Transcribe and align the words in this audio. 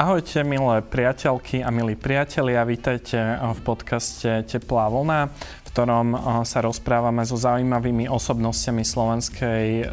Ahojte 0.00 0.40
milé 0.48 0.80
priateľky 0.80 1.60
a 1.60 1.68
milí 1.68 1.92
priatelia, 1.92 2.64
vítajte 2.64 3.20
eh, 3.20 3.36
v 3.36 3.60
podcaste 3.60 4.48
Teplá 4.48 4.88
vlna, 4.88 5.28
v 5.28 5.68
ktorom 5.76 6.16
eh, 6.16 6.20
sa 6.48 6.64
rozprávame 6.64 7.20
so 7.28 7.36
zaujímavými 7.36 8.08
osobnostiami 8.08 8.80
slovenskej 8.80 9.84
eh, 9.84 9.86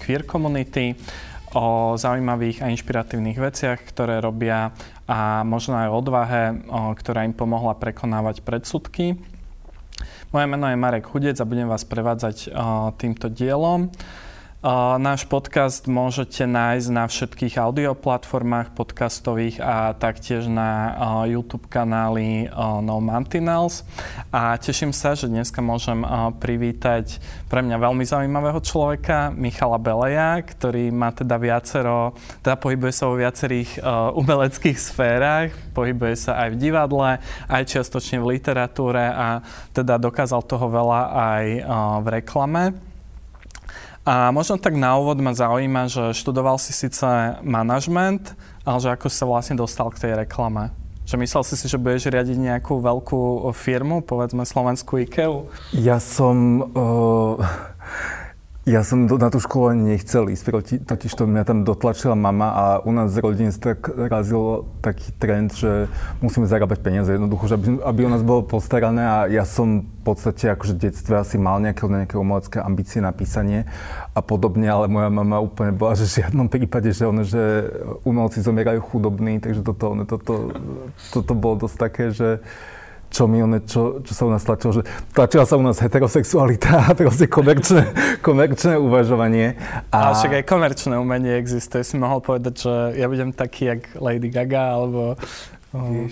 queer 0.00 0.24
komunity 0.24 0.96
o 1.52 1.92
zaujímavých 1.92 2.64
a 2.64 2.72
inšpiratívnych 2.72 3.36
veciach, 3.36 3.84
ktoré 3.84 4.24
robia 4.24 4.72
a 5.04 5.44
možno 5.44 5.76
aj 5.76 5.92
odvahe, 5.92 6.42
ktorá 6.96 7.28
im 7.28 7.36
pomohla 7.36 7.76
prekonávať 7.76 8.40
predsudky. 8.40 9.20
Moje 10.32 10.46
meno 10.48 10.72
je 10.72 10.80
Marek 10.80 11.12
Hudec 11.12 11.36
a 11.36 11.44
budem 11.44 11.68
vás 11.68 11.84
prevádzať 11.84 12.54
týmto 12.96 13.28
dielom. 13.28 13.92
Náš 15.00 15.24
podcast 15.24 15.88
môžete 15.88 16.44
nájsť 16.44 16.88
na 16.92 17.08
všetkých 17.08 17.56
audioplatformách 17.56 18.76
podcastových 18.76 19.56
a 19.56 19.96
taktiež 19.96 20.52
na 20.52 20.92
YouTube 21.24 21.64
kanáli 21.64 22.44
No 22.84 23.00
Mantinels. 23.00 23.88
A 24.28 24.60
teším 24.60 24.92
sa, 24.92 25.16
že 25.16 25.32
dneska 25.32 25.64
môžem 25.64 26.04
privítať 26.44 27.24
pre 27.48 27.64
mňa 27.64 27.72
veľmi 27.80 28.04
zaujímavého 28.04 28.60
človeka, 28.60 29.32
Michala 29.32 29.80
Beleja, 29.80 30.44
ktorý 30.44 30.92
má 30.92 31.08
teda 31.08 31.40
viacero, 31.40 32.12
teda 32.44 32.60
pohybuje 32.60 32.92
sa 32.92 33.08
vo 33.08 33.16
viacerých 33.16 33.80
umeleckých 34.12 34.76
sférach, 34.76 35.56
pohybuje 35.72 36.20
sa 36.20 36.36
aj 36.36 36.52
v 36.52 36.68
divadle, 36.68 37.16
aj 37.48 37.62
čiastočne 37.64 38.20
v 38.20 38.36
literatúre 38.36 39.08
a 39.08 39.40
teda 39.72 39.96
dokázal 39.96 40.44
toho 40.44 40.68
veľa 40.68 41.00
aj 41.16 41.44
v 42.04 42.06
reklame. 42.12 42.89
A 44.04 44.32
možno 44.32 44.56
tak 44.56 44.80
na 44.80 44.96
úvod 44.96 45.20
ma 45.20 45.36
zaujíma, 45.36 45.92
že 45.92 46.16
študoval 46.16 46.56
si 46.56 46.72
síce 46.72 47.04
manažment, 47.44 48.32
ale 48.64 48.78
že 48.80 48.88
ako 48.96 49.06
sa 49.12 49.24
vlastne 49.28 49.60
dostal 49.60 49.92
k 49.92 50.00
tej 50.08 50.12
reklame. 50.24 50.72
Že 51.04 51.20
myslel 51.20 51.42
si 51.44 51.54
si, 51.58 51.66
že 51.68 51.76
budeš 51.76 52.08
riadiť 52.08 52.38
nejakú 52.38 52.80
veľkú 52.80 53.50
firmu, 53.52 54.00
povedzme 54.00 54.46
slovenskú 54.48 55.04
IKEA? 55.04 55.44
Ja 55.76 56.00
som... 56.00 56.64
Uh 56.72 57.40
ja 58.70 58.86
som 58.86 59.10
do, 59.10 59.18
na 59.18 59.34
tú 59.34 59.42
školu 59.42 59.74
ani 59.74 59.98
nechcel 59.98 60.30
ísť, 60.30 60.46
totiž 60.86 61.12
to 61.18 61.26
mňa 61.26 61.42
tam 61.42 61.66
dotlačila 61.66 62.14
mama 62.14 62.48
a 62.54 62.64
u 62.86 62.94
nás 62.94 63.10
z 63.10 63.18
rodiny 63.18 63.50
sa 63.50 63.74
tak 63.74 63.90
razil 63.90 64.70
taký 64.78 65.10
trend, 65.18 65.50
že 65.58 65.90
musíme 66.22 66.46
zarábať 66.46 66.78
peniaze. 66.78 67.10
Jednoducho, 67.10 67.50
že 67.50 67.58
aby, 67.58 67.82
aby 67.82 68.00
o 68.06 68.12
nás 68.14 68.22
bolo 68.22 68.46
postarané 68.46 69.02
a 69.02 69.16
ja 69.26 69.42
som 69.42 69.82
v 69.82 70.02
podstate 70.06 70.54
akože 70.54 70.78
v 70.78 70.82
detstve 70.86 71.18
asi 71.18 71.36
mal 71.36 71.58
nejaké, 71.58 71.82
nejaké 71.82 72.14
umelecké 72.14 72.62
ambície 72.62 73.02
na 73.02 73.10
písanie 73.10 73.66
a 74.14 74.22
podobne, 74.22 74.70
ale 74.70 74.86
moja 74.86 75.10
mama 75.10 75.42
úplne 75.42 75.74
bola, 75.74 75.98
že 75.98 76.06
v 76.06 76.24
žiadnom 76.24 76.46
prípade, 76.46 76.94
že 76.94 77.04
ono, 77.10 77.26
že 77.26 77.66
umelci 78.06 78.38
zomierajú 78.40 78.80
chudobní, 78.86 79.42
takže 79.42 79.66
toto, 79.66 79.98
ono, 79.98 80.06
toto, 80.06 80.54
toto 81.10 81.32
bolo 81.34 81.66
dosť 81.66 81.76
také, 81.76 82.04
že 82.14 82.38
čo 83.10 83.26
mi 83.26 83.42
one, 83.42 83.58
čo, 83.66 84.00
čo 84.06 84.12
sa 84.14 84.22
u 84.24 84.30
nás 84.30 84.46
tlačilo, 84.46 84.80
že 84.80 84.82
tlačila 85.10 85.44
sa 85.44 85.58
u 85.58 85.64
nás 85.66 85.82
heterosexualita 85.82 86.86
a 86.86 86.94
proste 86.94 87.26
komerčné, 87.26 87.90
komerčné 88.26 88.78
uvažovanie. 88.78 89.58
A... 89.90 90.10
Ale 90.10 90.12
však 90.14 90.32
aj 90.40 90.44
komerčné 90.46 90.94
umenie 90.94 91.34
existuje. 91.34 91.82
Si 91.82 91.98
mohol 91.98 92.22
povedať, 92.22 92.54
že 92.62 92.74
ja 92.96 93.10
budem 93.10 93.34
taký, 93.34 93.76
jak 93.76 93.80
Lady 93.98 94.30
Gaga, 94.30 94.78
alebo... 94.78 95.18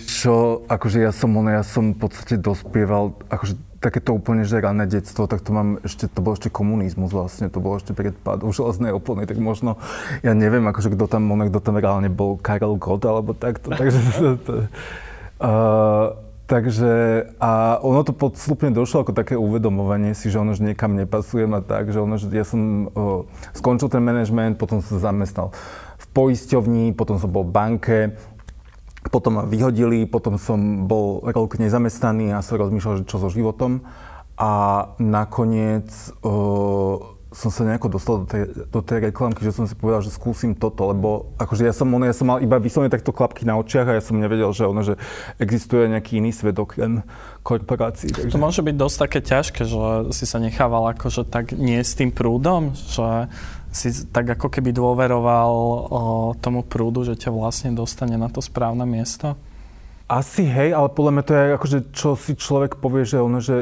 Čo, 0.07 0.63
akože 0.71 1.03
ja 1.03 1.11
som, 1.11 1.35
ono, 1.35 1.51
ja 1.51 1.67
som 1.67 1.91
v 1.91 2.07
podstate 2.07 2.39
dospieval, 2.39 3.11
akože 3.27 3.59
takéto 3.79 4.11
úplne, 4.11 4.43
že 4.43 4.59
rané 4.59 4.87
detstvo, 4.87 5.27
tak 5.27 5.43
to 5.43 5.55
mám 5.55 5.79
ešte, 5.83 6.07
to 6.07 6.19
bol 6.19 6.35
ešte 6.35 6.51
komunizmus 6.51 7.11
vlastne, 7.15 7.47
to 7.47 7.63
bolo 7.63 7.79
ešte 7.79 7.95
pred 7.95 8.15
pádom 8.15 8.51
železnej 8.51 8.91
opony, 8.91 9.23
tak 9.27 9.39
možno, 9.39 9.79
ja 10.23 10.35
neviem, 10.35 10.63
akože 10.67 10.95
kto 10.95 11.07
tam, 11.07 11.31
ono, 11.31 11.47
kto 11.47 11.59
tam 11.63 11.75
reálne 11.79 12.11
bol, 12.11 12.35
Karel 12.39 12.75
Gott, 12.75 13.07
alebo 13.07 13.31
takto, 13.35 13.71
takže 13.71 13.99
to, 14.19 14.27
to, 14.43 14.53
uh, 15.43 16.28
Takže 16.49 16.91
a 17.37 17.77
ono 17.77 18.01
to 18.01 18.09
podstupne 18.09 18.73
došlo 18.73 19.05
ako 19.05 19.13
také 19.13 19.37
uvedomovanie 19.37 20.17
si, 20.17 20.33
že 20.33 20.41
ono, 20.41 20.57
že 20.57 20.65
niekam 20.65 20.97
nepasujem 20.97 21.53
a 21.53 21.61
tak, 21.61 21.93
že 21.93 22.01
ono, 22.01 22.17
že 22.17 22.25
ja 22.33 22.41
som 22.41 22.89
o, 22.89 23.29
skončil 23.53 23.85
ten 23.85 24.01
management, 24.01 24.57
potom 24.57 24.81
som 24.81 24.97
sa 24.97 25.13
zamestnal 25.13 25.53
v 26.01 26.05
poisťovni, 26.09 26.97
potom 26.97 27.21
som 27.21 27.29
bol 27.29 27.45
v 27.45 27.53
banke, 27.53 27.99
potom 29.13 29.37
ma 29.37 29.43
vyhodili, 29.45 30.09
potom 30.09 30.41
som 30.41 30.89
bol 30.89 31.21
rok 31.21 31.61
nezamestnaný 31.61 32.33
a 32.33 32.41
som 32.41 32.57
rozmýšľal, 32.57 33.05
že 33.05 33.09
čo 33.09 33.21
so 33.21 33.29
životom. 33.29 33.85
A 34.33 34.51
nakoniec 34.97 35.93
o, 36.25 37.13
som 37.29 37.53
sa 37.53 37.61
nejako 37.61 37.93
dostal 37.93 38.25
do 38.25 38.27
tej, 38.27 38.49
do 38.73 38.81
tej 38.81 39.13
reklamky, 39.13 39.45
že 39.45 39.53
som 39.53 39.69
si 39.69 39.77
povedal, 39.77 40.01
že 40.01 40.09
skúsim 40.09 40.57
toto, 40.57 40.89
lebo 40.89 41.29
akože 41.37 41.61
ja 41.61 41.73
som, 41.73 41.85
ono, 41.93 42.09
ja 42.09 42.15
som 42.17 42.25
mal 42.25 42.41
iba 42.41 42.57
vyslovene 42.57 42.89
takto 42.89 43.13
klapky 43.13 43.45
na 43.45 43.53
očiach 43.53 43.85
a 43.85 43.97
ja 43.97 44.03
som 44.03 44.17
nevedel, 44.17 44.49
že 44.49 44.65
ono, 44.65 44.81
že 44.81 44.97
existuje 45.37 45.85
nejaký 45.93 46.17
iný 46.17 46.33
svet 46.33 46.57
okrem 46.57 47.05
korporácií. 47.45 48.09
Takže... 48.09 48.33
To 48.33 48.41
môže 48.41 48.65
byť 48.65 48.75
dosť 48.75 48.97
také 48.97 49.19
ťažké, 49.21 49.61
že 49.61 50.09
si 50.09 50.25
sa 50.25 50.41
nechával 50.41 50.89
akože 50.97 51.29
tak 51.29 51.53
nie 51.53 51.77
s 51.77 51.93
tým 51.93 52.09
prúdom, 52.09 52.73
že 52.73 53.29
si 53.69 53.93
tak 54.09 54.25
ako 54.25 54.49
keby 54.49 54.73
dôveroval 54.73 55.51
o, 55.53 55.73
tomu 56.41 56.65
prúdu, 56.65 57.05
že 57.05 57.13
ťa 57.13 57.29
vlastne 57.29 57.77
dostane 57.77 58.17
na 58.17 58.25
to 58.25 58.41
správne 58.41 58.89
miesto? 58.89 59.37
Asi 60.09 60.41
hej, 60.41 60.73
ale 60.73 60.89
podľa 60.89 61.11
mňa 61.13 61.23
to 61.23 61.33
je 61.37 61.43
akože, 61.53 61.79
čo 61.93 62.09
si 62.17 62.33
človek 62.33 62.81
povie, 62.81 63.05
že 63.05 63.21
ono, 63.21 63.37
že 63.37 63.61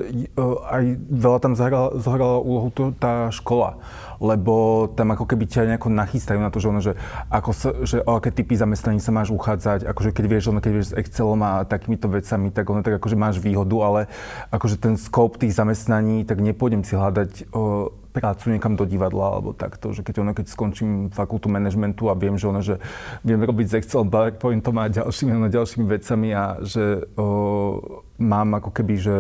aj 0.64 0.96
veľa 1.12 1.40
tam 1.44 1.60
zahrala, 1.60 2.00
zohrala 2.00 2.40
úlohu 2.40 2.72
to, 2.72 2.96
tá 2.96 3.28
škola. 3.36 3.84
Lebo 4.24 4.88
tam 4.96 5.12
ako 5.12 5.28
keby 5.28 5.44
ťa 5.44 5.76
nejako 5.76 5.92
nachystajú 5.92 6.40
na 6.40 6.48
to, 6.48 6.64
že 6.64 6.68
ono, 6.72 6.80
že, 6.80 6.96
ako 7.28 7.52
sa, 7.52 7.70
že 7.84 8.00
o 8.00 8.16
aké 8.16 8.32
typy 8.32 8.56
zamestnaní 8.56 9.04
sa 9.04 9.12
máš 9.12 9.36
uchádzať, 9.36 9.92
akože 9.92 10.16
keď 10.16 10.26
vieš, 10.32 10.48
ono, 10.48 10.64
keď 10.64 10.72
vieš 10.72 10.88
s 10.96 10.98
Excelom 10.98 11.44
a 11.44 11.68
takýmito 11.68 12.08
vecami, 12.08 12.48
tak 12.56 12.64
ono 12.72 12.80
tak 12.80 12.96
akože 12.96 13.20
máš 13.20 13.44
výhodu, 13.44 13.78
ale 13.84 14.02
akože 14.48 14.80
ten 14.80 14.96
scope 14.96 15.36
tých 15.36 15.52
zamestnaní, 15.52 16.24
tak 16.24 16.40
nepôjdem 16.40 16.88
si 16.88 16.96
hľadať 16.96 17.52
o, 17.52 17.92
prácu 18.18 18.50
niekam 18.50 18.74
do 18.74 18.90
divadla 18.90 19.38
alebo 19.38 19.54
takto, 19.54 19.94
že 19.94 20.02
keď 20.02 20.26
ono, 20.26 20.32
keď 20.34 20.50
skončím 20.50 21.14
fakultu 21.14 21.48
manažmentu 21.54 22.10
a 22.10 22.18
viem, 22.18 22.34
že 22.34 22.46
ono, 22.50 22.66
že 22.66 22.82
viem 23.22 23.38
robiť 23.38 23.66
s 23.70 23.74
Excel, 23.86 24.10
PowerPointom 24.10 24.76
a 24.82 24.90
ďalšími, 24.90 25.32
ono, 25.38 25.48
ďalšími 25.54 25.86
vecami 25.86 26.30
a 26.34 26.58
že 26.66 27.06
o, 27.14 28.02
mám 28.18 28.58
ako 28.58 28.74
keby, 28.74 28.94
že 28.98 29.16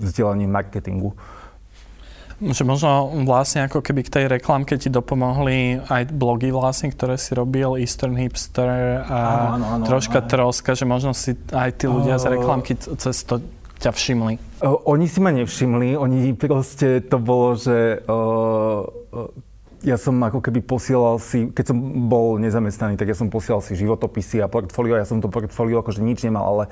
vzdelanie 0.00 0.48
marketingu. 0.48 1.12
Že 2.38 2.62
možno 2.70 3.10
vlastne 3.26 3.66
ako 3.66 3.82
keby 3.82 4.06
k 4.06 4.14
tej 4.14 4.24
reklamke 4.30 4.78
ti 4.78 4.86
dopomohli 4.86 5.82
aj 5.90 6.14
blogy 6.14 6.54
vlastne, 6.54 6.94
ktoré 6.94 7.18
si 7.18 7.34
robil, 7.34 7.74
Eastern 7.82 8.14
Hipster 8.14 9.02
a 9.02 9.18
áno, 9.52 9.54
áno, 9.58 9.66
áno, 9.74 9.84
troška 9.84 10.22
áno. 10.22 10.30
troska, 10.30 10.70
že 10.78 10.86
možno 10.86 11.10
si 11.18 11.34
aj 11.50 11.82
tí 11.82 11.90
ľudia 11.90 12.14
z 12.14 12.38
reklamky 12.38 12.78
cez 12.78 13.26
to 13.26 13.42
ťa 13.78 13.90
všimli? 13.94 14.34
Oni 14.66 15.06
si 15.06 15.18
ma 15.22 15.30
nevšimli, 15.30 15.94
oni 15.94 16.34
proste 16.34 17.00
to 17.06 17.16
bolo, 17.22 17.54
že 17.54 18.02
ja 19.78 19.94
som 19.94 20.18
ako 20.18 20.42
keby 20.42 20.58
posielal 20.66 21.22
si, 21.22 21.54
keď 21.54 21.70
som 21.70 21.78
bol 22.10 22.34
nezamestnaný, 22.42 22.98
tak 22.98 23.14
ja 23.14 23.14
som 23.14 23.30
posielal 23.30 23.62
si 23.62 23.78
životopisy 23.78 24.42
a 24.42 24.50
portfólio, 24.50 24.98
ja 24.98 25.06
som 25.06 25.22
to 25.22 25.30
portfólio 25.30 25.78
akože 25.86 26.02
nič 26.02 26.26
nemal, 26.26 26.42
ale 26.50 26.64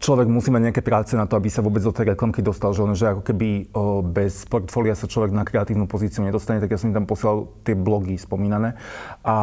človek 0.00 0.24
musí 0.32 0.48
mať 0.48 0.72
nejaké 0.72 0.80
práce 0.80 1.12
na 1.12 1.28
to, 1.28 1.36
aby 1.36 1.52
sa 1.52 1.60
vôbec 1.60 1.84
do 1.84 1.92
tej 1.92 2.16
reklamky 2.16 2.40
dostal, 2.40 2.72
že, 2.72 2.80
on, 2.80 2.96
že 2.96 3.12
ako 3.12 3.20
keby 3.20 3.68
bez 4.16 4.48
portfólia 4.48 4.96
sa 4.96 5.04
človek 5.04 5.36
na 5.36 5.44
kreatívnu 5.44 5.84
pozíciu 5.84 6.24
nedostane, 6.24 6.64
tak 6.64 6.72
ja 6.72 6.80
som 6.80 6.88
im 6.88 6.96
tam 6.96 7.04
posielal 7.04 7.52
tie 7.68 7.76
blogy 7.76 8.16
spomínané. 8.16 8.80
A 9.20 9.36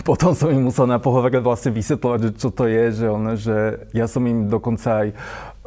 potom 0.00 0.32
som 0.32 0.48
im 0.48 0.64
musel 0.64 0.88
na 0.88 0.96
pohovore 0.96 1.42
vlastne 1.44 1.74
vysvetľovať, 1.76 2.18
že 2.24 2.30
čo 2.40 2.48
to 2.48 2.64
je, 2.64 2.84
že, 2.96 3.06
on, 3.12 3.36
že 3.36 3.56
ja 3.92 4.08
som 4.08 4.24
im 4.24 4.48
dokonca 4.48 5.04
aj 5.04 5.08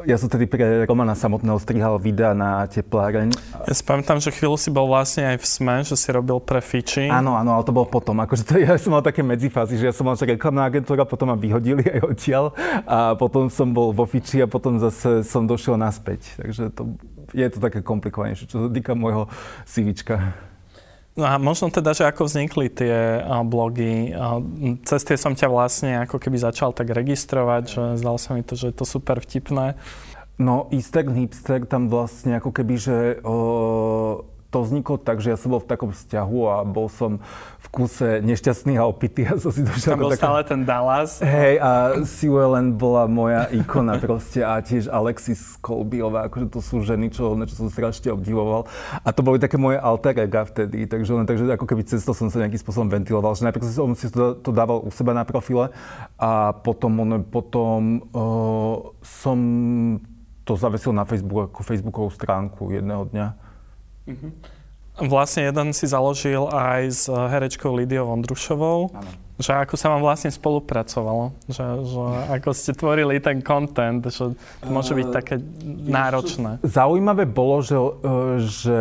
ja 0.04 0.20
som 0.20 0.28
tedy 0.28 0.44
pre 0.44 0.84
Romana 0.84 1.16
samotného 1.16 1.56
strihal 1.56 1.96
videa 1.96 2.36
na 2.36 2.68
tepláreň. 2.68 3.32
Ja 3.64 3.72
si 3.72 3.80
pamätám, 3.80 4.20
že 4.20 4.28
chvíľu 4.28 4.60
si 4.60 4.68
bol 4.68 4.92
vlastne 4.92 5.32
aj 5.32 5.38
v 5.40 5.46
SME, 5.48 5.78
že 5.88 5.96
si 5.96 6.12
robil 6.12 6.44
pre 6.44 6.60
Fiči. 6.60 7.08
Áno, 7.08 7.40
áno, 7.40 7.56
ale 7.56 7.64
to 7.64 7.72
bolo 7.72 7.88
potom. 7.88 8.20
Akože 8.20 8.44
to, 8.44 8.60
ja 8.60 8.76
som 8.76 8.92
mal 8.92 9.00
také 9.00 9.24
medzifázy, 9.24 9.80
že 9.80 9.88
ja 9.88 9.94
som 9.96 10.04
mal 10.04 10.20
reklamná 10.20 10.68
agentúra, 10.68 11.08
potom 11.08 11.32
ma 11.32 11.40
vyhodili 11.40 11.88
aj 11.96 12.12
odtiaľ 12.12 12.52
a 12.84 13.16
potom 13.16 13.48
som 13.48 13.72
bol 13.72 13.96
vo 13.96 14.04
Fiči 14.04 14.44
a 14.44 14.52
potom 14.52 14.84
zase 14.84 15.24
som 15.24 15.48
došiel 15.48 15.80
naspäť. 15.80 16.28
Takže 16.44 16.76
to 16.76 17.00
je 17.32 17.48
to 17.48 17.64
také 17.64 17.80
komplikovanejšie, 17.80 18.52
čo 18.52 18.68
sa 18.68 18.70
týka 18.70 19.00
môjho 19.00 19.32
CVčka. 19.64 20.36
No 21.16 21.24
a 21.24 21.40
možno 21.40 21.72
teda, 21.72 21.96
že 21.96 22.04
ako 22.04 22.28
vznikli 22.28 22.68
tie 22.68 23.24
blogy. 23.48 24.12
Cez 24.84 25.02
tie 25.08 25.16
som 25.16 25.32
ťa 25.32 25.48
vlastne 25.48 26.04
ako 26.04 26.20
keby 26.20 26.36
začal 26.36 26.76
tak 26.76 26.92
registrovať, 26.92 27.64
že 27.72 27.82
zdalo 28.04 28.20
sa 28.20 28.36
mi 28.36 28.44
to, 28.44 28.60
že 28.60 28.72
je 28.72 28.76
to 28.76 28.84
super 28.84 29.24
vtipné. 29.24 29.80
No, 30.36 30.68
Easter 30.76 31.08
Hipster 31.08 31.64
tam 31.64 31.88
vlastne 31.88 32.36
ako 32.36 32.52
keby, 32.52 32.76
že 32.76 32.98
uh, 33.24 34.20
to 34.56 34.64
vzniklo 34.64 34.96
tak, 34.96 35.20
že 35.20 35.36
ja 35.36 35.38
som 35.38 35.52
bol 35.52 35.60
v 35.60 35.68
takom 35.68 35.92
vzťahu 35.92 36.40
a 36.48 36.56
bol 36.64 36.88
som 36.88 37.20
v 37.60 37.68
kuse 37.76 38.24
nešťastný 38.24 38.80
a 38.80 38.88
opitý. 38.88 39.28
A 39.28 39.36
som 39.36 39.52
si 39.52 39.68
došiel 39.68 40.00
Tam 40.00 40.08
bol 40.08 40.16
taká... 40.16 40.32
stále 40.32 40.42
ten 40.48 40.62
Dallas. 40.64 41.20
Hej, 41.20 41.60
a 41.60 42.00
Sue 42.08 42.40
Ellen 42.40 42.72
bola 42.72 43.04
moja 43.04 43.52
ikona 43.52 44.00
proste 44.00 44.48
a 44.48 44.64
tiež 44.64 44.88
Alexis 44.88 45.60
Kolbiová, 45.60 46.32
akože 46.32 46.48
to 46.48 46.64
sú 46.64 46.80
ženy, 46.88 47.12
čo, 47.12 47.36
čo 47.36 47.56
som 47.60 47.68
strašne 47.68 48.16
obdivoval. 48.16 48.72
A 49.04 49.12
to 49.12 49.28
boli 49.28 49.44
také 49.44 49.60
moje 49.60 49.76
alter 49.76 50.16
ega 50.24 50.48
vtedy, 50.48 50.88
takže, 50.88 51.12
takže 51.28 51.44
ako 51.60 51.66
keby 51.68 51.84
cesto 51.84 52.16
som 52.16 52.32
sa 52.32 52.40
nejakým 52.40 52.62
spôsobom 52.64 52.88
ventiloval, 52.88 53.36
že 53.36 53.44
najprv 53.44 53.68
som 53.68 53.92
si 53.92 54.08
to, 54.08 54.40
to 54.40 54.56
dával 54.56 54.80
u 54.80 54.88
seba 54.88 55.12
na 55.12 55.28
profile 55.28 55.76
a 56.16 56.56
potom, 56.56 56.96
potom 57.28 58.08
uh, 58.16 58.88
som 59.04 59.38
to 60.48 60.54
zavesil 60.56 60.96
na 60.96 61.04
Facebook 61.04 61.52
ako 61.52 61.60
Facebookovú 61.66 62.08
stránku 62.14 62.72
jedného 62.72 63.10
dňa. 63.12 63.45
Mm-hmm. 64.06 64.32
Vlastne 65.12 65.52
jeden 65.52 65.76
si 65.76 65.92
založil 65.92 66.48
aj 66.48 66.82
s 66.88 67.04
herečkou 67.12 67.76
Lidiou 67.76 68.08
Vondrušovou. 68.08 68.96
Ano. 68.96 69.12
Že 69.36 69.68
ako 69.68 69.76
sa 69.76 69.92
vám 69.92 70.00
vlastne 70.00 70.32
spolupracovalo? 70.32 71.36
Že, 71.52 71.66
že 71.84 72.04
ako 72.40 72.50
ste 72.56 72.72
tvorili 72.72 73.20
ten 73.20 73.44
content, 73.44 74.00
že 74.08 74.32
to 74.64 74.70
môže 74.72 74.96
byť 74.96 75.08
také 75.12 75.36
náročné. 75.92 76.64
Zaujímavé 76.64 77.28
bolo, 77.28 77.60
že, 77.60 77.76
e, 77.76 77.92
že 78.40 78.80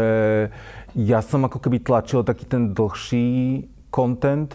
ja 0.94 1.19
som 1.19 1.43
ako 1.43 1.59
keby 1.59 1.82
tlačil 1.82 2.23
taký 2.23 2.47
ten 2.47 2.71
dlhší 2.71 3.67
content, 3.91 4.55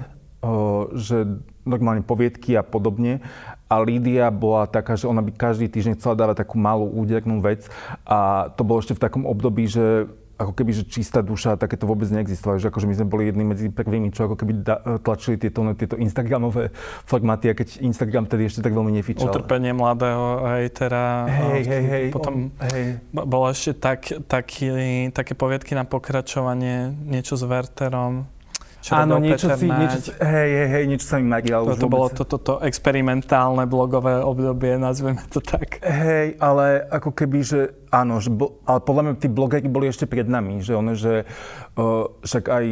že 0.96 1.28
normálne 1.68 2.00
poviedky 2.00 2.56
a 2.56 2.64
podobne. 2.64 3.20
A 3.68 3.84
Lídia 3.84 4.32
bola 4.32 4.66
taká, 4.66 4.96
že 4.96 5.06
ona 5.06 5.20
by 5.20 5.36
každý 5.36 5.68
týždeň 5.68 6.00
chcela 6.00 6.16
dávať 6.16 6.48
takú 6.48 6.56
malú 6.56 6.88
údernú 6.90 7.44
vec. 7.44 7.68
A 8.08 8.50
to 8.56 8.64
bolo 8.64 8.80
ešte 8.80 8.96
v 8.96 9.04
takom 9.04 9.28
období, 9.28 9.68
že 9.68 10.08
ako 10.40 10.56
keby, 10.56 10.72
že 10.72 10.84
čistá 10.88 11.20
duša, 11.20 11.60
takéto 11.60 11.84
vôbec 11.84 12.08
neexistovalo. 12.08 12.64
Že 12.64 12.72
akože 12.72 12.88
my 12.88 12.96
sme 12.96 13.08
boli 13.12 13.28
jedni 13.28 13.44
medzi 13.44 13.68
prvými, 13.68 14.16
čo 14.16 14.32
ako 14.32 14.40
keby 14.40 14.64
da, 14.64 14.80
tlačili 15.04 15.36
tieto, 15.36 15.62
tieto 15.76 16.00
Instagramové 16.00 16.72
formáty, 17.04 17.52
a 17.52 17.54
keď 17.54 17.84
Instagram 17.84 18.32
tedy 18.32 18.48
ešte 18.48 18.64
tak 18.64 18.72
veľmi 18.72 18.96
nefičal. 18.96 19.28
Utrpenie 19.28 19.76
mladého 19.76 20.48
hejtera. 20.56 21.28
Hej, 21.28 21.62
hej, 21.68 21.84
hej. 21.92 22.06
Potom 22.16 22.56
on, 22.56 22.68
hej. 22.72 23.04
bolo 23.12 23.52
ešte 23.52 23.76
tak, 23.76 24.08
taký, 24.32 24.72
také 25.12 25.36
poviedky 25.36 25.76
na 25.76 25.84
pokračovanie, 25.84 26.96
niečo 27.04 27.36
s 27.36 27.44
Werterom 27.44 28.39
čo 28.80 28.96
Áno, 28.96 29.20
niečo 29.20 29.52
si, 29.60 29.68
niečo, 29.68 30.16
hej, 30.24 30.50
hej, 30.56 30.68
hej, 30.72 30.84
niečo 30.88 31.06
sa 31.08 31.20
mi 31.20 31.28
maria. 31.28 31.60
To, 31.60 31.76
to 31.76 31.92
bolo 31.92 32.08
toto 32.08 32.40
to, 32.40 32.40
to 32.40 32.54
experimentálne 32.64 33.68
blogové 33.68 34.24
obdobie, 34.24 34.80
nazveme 34.80 35.20
to 35.28 35.44
tak. 35.44 35.84
Hej, 35.84 36.40
ale 36.40 36.88
ako 36.88 37.12
keby, 37.12 37.40
že 37.44 37.60
áno, 37.92 38.24
že 38.24 38.32
bo, 38.32 38.64
ale 38.64 38.80
podľa 38.80 39.02
mňa 39.04 39.14
tí 39.20 39.28
blogeri 39.28 39.68
boli 39.68 39.92
ešte 39.92 40.08
pred 40.08 40.32
nami, 40.32 40.64
že 40.64 40.80
ono, 40.80 40.96
že 40.96 41.28
uh, 41.76 42.08
však 42.24 42.44
aj, 42.48 42.66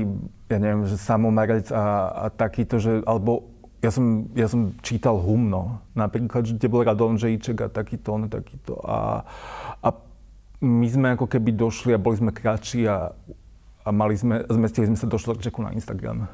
ja 0.47 0.57
neviem, 0.63 0.87
že 0.87 0.95
Samo 0.95 1.27
Marec 1.27 1.75
a, 1.75 2.07
a 2.07 2.25
takýto, 2.31 2.79
že, 2.79 3.03
alebo 3.03 3.57
ja 3.83 3.91
som, 3.91 4.31
ja 4.33 4.47
som 4.49 4.73
čítal 4.79 5.19
Humno, 5.19 5.83
napríklad, 5.93 6.47
že 6.47 6.55
kde 6.55 6.67
bol 6.71 6.87
Radon 6.87 7.19
Žejček 7.19 7.61
a 7.61 7.67
takýto, 7.67 8.15
on 8.15 8.31
takýto. 8.31 8.79
A, 8.81 9.21
a 9.83 9.89
my 10.57 10.87
sme 10.89 11.07
ako 11.13 11.29
keby 11.29 11.53
došli 11.53 11.93
a 11.93 12.01
boli 12.01 12.17
sme 12.17 12.33
kratší 12.33 12.89
a 12.89 13.13
a 13.87 13.89
mali 13.95 14.19
sme, 14.19 14.43
zmestili 14.51 14.91
sme 14.91 14.99
sa 14.99 15.07
do 15.07 15.15
štvrťčeku 15.15 15.63
na 15.63 15.71
Instagram. 15.71 16.27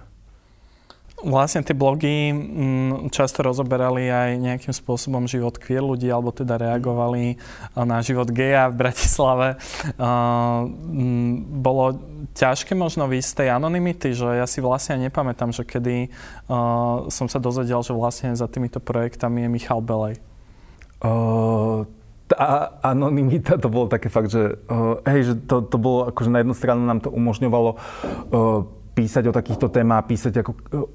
Vlastne 1.23 1.63
tie 1.63 1.71
blogy 1.71 2.35
m, 2.35 2.35
mm, 2.35 3.15
často 3.15 3.47
rozoberali 3.47 4.11
aj 4.11 4.44
nejakým 4.44 4.75
spôsobom 4.75 5.23
život 5.23 5.55
queer 5.55 5.79
ľudí, 5.79 6.11
alebo 6.11 6.35
teda 6.35 6.59
reagovali 6.59 7.39
na 7.79 8.03
život 8.03 8.27
geja 8.27 8.67
v 8.67 8.75
Bratislave. 8.75 9.47
Uh, 9.95 10.67
m, 10.67 11.00
mm, 11.00 11.33
bolo 11.63 11.95
ťažké 12.35 12.75
možno 12.75 13.07
výjsť 13.07 13.29
z 13.29 13.38
tej 13.39 13.50
anonymity, 13.55 14.09
že 14.11 14.35
ja 14.35 14.44
si 14.44 14.59
vlastne 14.59 15.00
nepamätám, 15.00 15.55
že 15.55 15.63
kedy 15.63 16.11
uh, 16.51 17.07
som 17.07 17.31
sa 17.31 17.39
dozvedel, 17.39 17.79
že 17.79 17.95
vlastne 17.95 18.35
za 18.35 18.50
týmito 18.51 18.83
projektami 18.83 19.47
je 19.47 19.53
Michal 19.53 19.79
Belej. 19.79 20.19
Uh, 21.00 21.88
tá 22.33 22.81
anonimita 22.81 23.62
to 23.62 23.69
bolo 23.69 23.85
také 23.85 24.09
fakt, 24.09 24.33
že 24.33 24.57
uh, 24.68 24.97
hej, 25.06 25.21
že 25.30 25.33
to, 25.45 25.62
to 25.62 25.77
bolo 25.77 26.09
akože 26.09 26.33
na 26.33 26.41
jednu 26.41 26.57
stranu 26.57 26.81
nám 26.83 27.00
to 27.06 27.13
umožňovalo 27.13 27.77
uh, 27.77 28.65
písať 28.94 29.25
o 29.25 29.33
takýchto 29.33 29.74
témach, 29.74 30.06
písať 30.06 30.45
ako, 30.45 30.51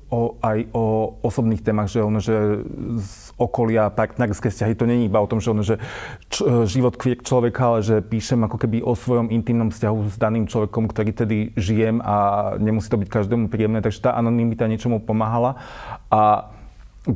o, 0.06 0.38
aj 0.38 0.70
o 0.70 1.18
osobných 1.26 1.66
témach, 1.66 1.90
že 1.90 1.98
ono, 1.98 2.22
že 2.22 2.62
z 2.94 3.34
okolia 3.34 3.90
partnerské 3.90 4.54
vzťahy, 4.54 4.78
to 4.78 4.86
není 4.86 5.10
iba 5.10 5.18
o 5.18 5.26
tom, 5.26 5.42
že 5.42 5.50
ono, 5.50 5.66
že 5.66 5.82
č, 6.30 6.46
život 6.70 6.94
queer 6.94 7.18
človeka, 7.18 7.74
ale 7.74 7.78
že 7.82 7.98
píšem 7.98 8.38
ako 8.46 8.54
keby 8.54 8.86
o 8.86 8.94
svojom 8.94 9.34
intimnom 9.34 9.74
vzťahu 9.74 10.14
s 10.14 10.16
daným 10.16 10.46
človekom, 10.46 10.86
ktorý 10.86 11.10
tedy 11.10 11.38
žijem 11.58 11.98
a 11.98 12.54
nemusí 12.62 12.86
to 12.86 13.02
byť 13.02 13.10
každému 13.10 13.50
príjemné, 13.50 13.82
takže 13.82 14.06
tá 14.06 14.14
anonimita 14.14 14.70
niečomu 14.70 15.02
pomáhala. 15.02 15.58
A 16.06 16.54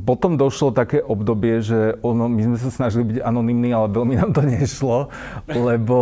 potom 0.01 0.41
došlo 0.41 0.73
také 0.73 0.97
obdobie, 1.05 1.61
že 1.61 2.01
ono, 2.01 2.25
my 2.25 2.41
sme 2.53 2.57
sa 2.57 2.73
snažili 2.73 3.13
byť 3.13 3.17
anonimní, 3.21 3.69
ale 3.69 3.93
veľmi 3.93 4.15
nám 4.17 4.31
to 4.33 4.41
nešlo, 4.41 5.13
lebo 5.53 5.99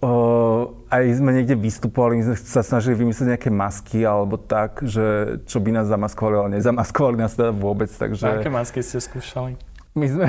uh, 0.00 0.72
aj 0.88 1.04
sme 1.20 1.30
niekde 1.36 1.54
vystupovali, 1.60 2.24
my 2.24 2.32
sme 2.32 2.36
sa 2.40 2.64
snažili 2.64 2.96
vymyslieť 2.96 3.36
nejaké 3.36 3.50
masky 3.52 4.00
alebo 4.08 4.40
tak, 4.40 4.80
že 4.80 5.38
čo 5.44 5.60
by 5.60 5.70
nás 5.76 5.92
zamaskovali, 5.92 6.36
ale 6.40 6.48
nezamaskovali 6.56 7.16
nás 7.20 7.36
teda 7.36 7.52
vôbec, 7.52 7.92
takže... 7.92 8.24
A 8.24 8.40
aké 8.40 8.48
masky 8.48 8.80
ste 8.80 8.96
skúšali? 8.96 9.60
My 9.92 10.06
sme... 10.06 10.24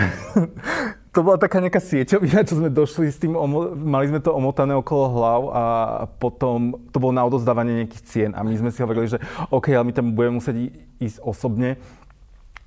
to 1.16 1.28
bola 1.28 1.36
taká 1.36 1.60
nejaká 1.60 1.84
sieťovina, 1.84 2.48
čo 2.48 2.56
sme 2.56 2.72
došli 2.72 3.12
s 3.12 3.20
tým, 3.20 3.36
mali 3.84 4.08
sme 4.08 4.24
to 4.24 4.32
omotané 4.32 4.72
okolo 4.80 5.06
hlav 5.12 5.42
a 5.52 5.64
potom 6.08 6.88
to 6.88 6.98
bolo 7.04 7.12
na 7.12 7.28
odozdávanie 7.28 7.84
nejakých 7.84 8.04
cien 8.08 8.32
a 8.32 8.48
my 8.48 8.56
sme 8.56 8.72
si 8.72 8.80
hovorili, 8.80 9.12
že 9.12 9.20
OK, 9.52 9.76
ale 9.76 9.92
my 9.92 9.94
tam 9.94 10.16
budeme 10.16 10.40
musieť 10.40 10.72
ísť 11.04 11.20
osobne 11.20 11.76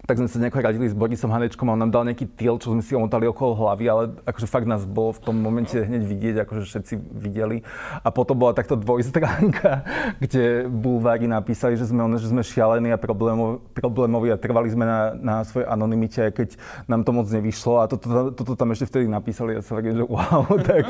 tak 0.04 0.20
sme 0.20 0.28
sa 0.28 0.36
nejako 0.36 0.60
radili 0.60 0.84
s 0.84 0.92
Borisom 0.92 1.32
Hanečkom 1.32 1.64
a 1.64 1.72
on 1.72 1.80
nám 1.80 1.88
dal 1.88 2.04
nejaký 2.04 2.28
týl, 2.36 2.60
čo 2.60 2.76
sme 2.76 2.84
si 2.84 2.92
omotali 2.92 3.24
okolo 3.24 3.56
hlavy, 3.56 3.84
ale 3.88 4.02
akože 4.28 4.44
fakt 4.44 4.68
nás 4.68 4.84
bolo 4.84 5.16
v 5.16 5.20
tom 5.24 5.40
momente 5.40 5.72
hneď 5.80 6.04
vidieť, 6.04 6.34
akože 6.44 6.68
všetci 6.68 6.94
videli. 7.16 7.64
A 8.04 8.12
potom 8.12 8.36
bola 8.36 8.52
takto 8.52 8.76
dvojstránka, 8.76 9.80
kde 10.24 10.68
bulvári 10.68 11.24
napísali, 11.24 11.80
že 11.80 11.88
sme, 11.88 12.04
že 12.20 12.28
sme 12.28 12.44
šialení 12.44 12.92
a 12.92 13.00
problémoví 13.00 14.28
a 14.28 14.36
trvali 14.36 14.68
sme 14.68 14.84
na, 14.84 15.00
na 15.16 15.36
svojej 15.40 15.72
anonimite, 15.72 16.20
aj 16.20 16.32
keď 16.36 16.48
nám 16.84 17.08
to 17.08 17.10
moc 17.16 17.26
nevyšlo. 17.32 17.80
A 17.80 17.88
toto, 17.88 18.28
toto 18.36 18.52
tam 18.60 18.76
ešte 18.76 18.84
vtedy 18.84 19.08
napísali 19.08 19.56
a 19.56 19.58
ja 19.58 19.62
sa 19.64 19.80
že 19.80 20.04
wow, 20.04 20.44
tak 20.68 20.84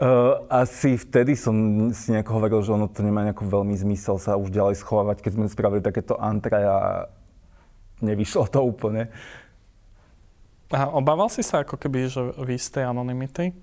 uh, 0.00 0.48
asi 0.48 0.96
vtedy 0.96 1.36
som 1.36 1.52
si 1.92 2.16
nejako 2.16 2.40
hovoril, 2.40 2.64
že 2.64 2.72
ono 2.72 2.88
to 2.88 3.04
nemá 3.04 3.20
nejako 3.20 3.44
veľmi 3.52 3.76
zmysel 3.76 4.16
sa 4.16 4.40
už 4.40 4.48
ďalej 4.48 4.80
schovávať, 4.80 5.20
keď 5.20 5.32
sme 5.36 5.44
spravili 5.52 5.84
takéto 5.84 6.16
antre 6.16 6.64
a 6.64 6.76
nevyšlo 8.00 8.48
to 8.48 8.60
úplne. 8.64 9.08
A 10.74 10.90
obával 10.90 11.30
si 11.30 11.46
sa 11.46 11.62
ako 11.62 11.78
keby, 11.78 12.10
že 12.10 12.20
vy 12.42 12.58
z 12.58 12.68
tej 12.74 12.84
anonymity? 12.90 13.54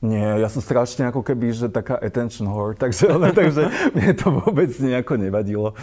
Nie, 0.00 0.40
ja 0.40 0.48
som 0.48 0.64
strašne 0.64 1.12
ako 1.12 1.20
keby, 1.20 1.52
že 1.52 1.68
taká 1.68 1.94
attention 2.00 2.48
whore, 2.48 2.72
takže, 2.82 3.04
ale, 3.12 3.36
takže 3.36 3.68
mne 3.92 4.12
to 4.16 4.26
vôbec 4.32 4.72
nejako 4.80 5.20
nevadilo. 5.20 5.76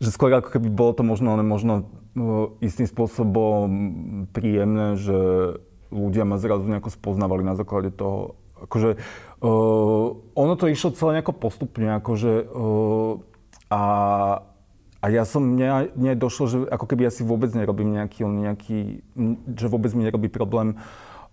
Že 0.00 0.08
skôr 0.14 0.30
ako 0.32 0.56
keby 0.56 0.68
bolo 0.72 0.92
to 0.94 1.02
možno, 1.04 1.36
ale 1.36 1.44
možno 1.44 1.90
no, 2.16 2.56
istým 2.64 2.86
spôsobom 2.88 3.66
príjemné, 4.30 4.96
že 4.96 5.18
ľudia 5.90 6.24
ma 6.24 6.40
zrazu 6.40 6.64
nejako 6.64 6.90
spoznávali 6.94 7.44
na 7.44 7.58
základe 7.58 7.92
toho. 7.92 8.38
Akože, 8.58 8.98
uh, 9.42 10.06
ono 10.34 10.54
to 10.58 10.66
išlo 10.66 10.94
celé 10.94 11.18
nejako 11.18 11.34
postupne, 11.38 11.98
akože, 11.98 12.50
uh, 12.50 13.22
a 13.68 13.82
a 14.98 15.06
ja 15.14 15.22
som, 15.22 15.46
mne, 15.46 15.94
mne 15.94 16.18
došlo, 16.18 16.44
že 16.50 16.58
ako 16.66 16.86
keby 16.90 17.06
ja 17.06 17.12
si 17.14 17.22
vôbec 17.22 17.54
nerobím 17.54 17.94
nejaký, 17.94 18.26
nejaký 18.26 18.78
že 19.54 19.66
vôbec 19.70 19.94
mi 19.94 20.02
nerobí 20.02 20.26
problém 20.26 20.74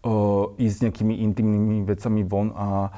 uh, 0.05 0.53
ísť 0.61 0.75
s 0.77 0.83
nejakými 0.85 1.25
intimnými 1.25 1.81
vecami 1.81 2.21
von 2.21 2.53
a 2.53 2.93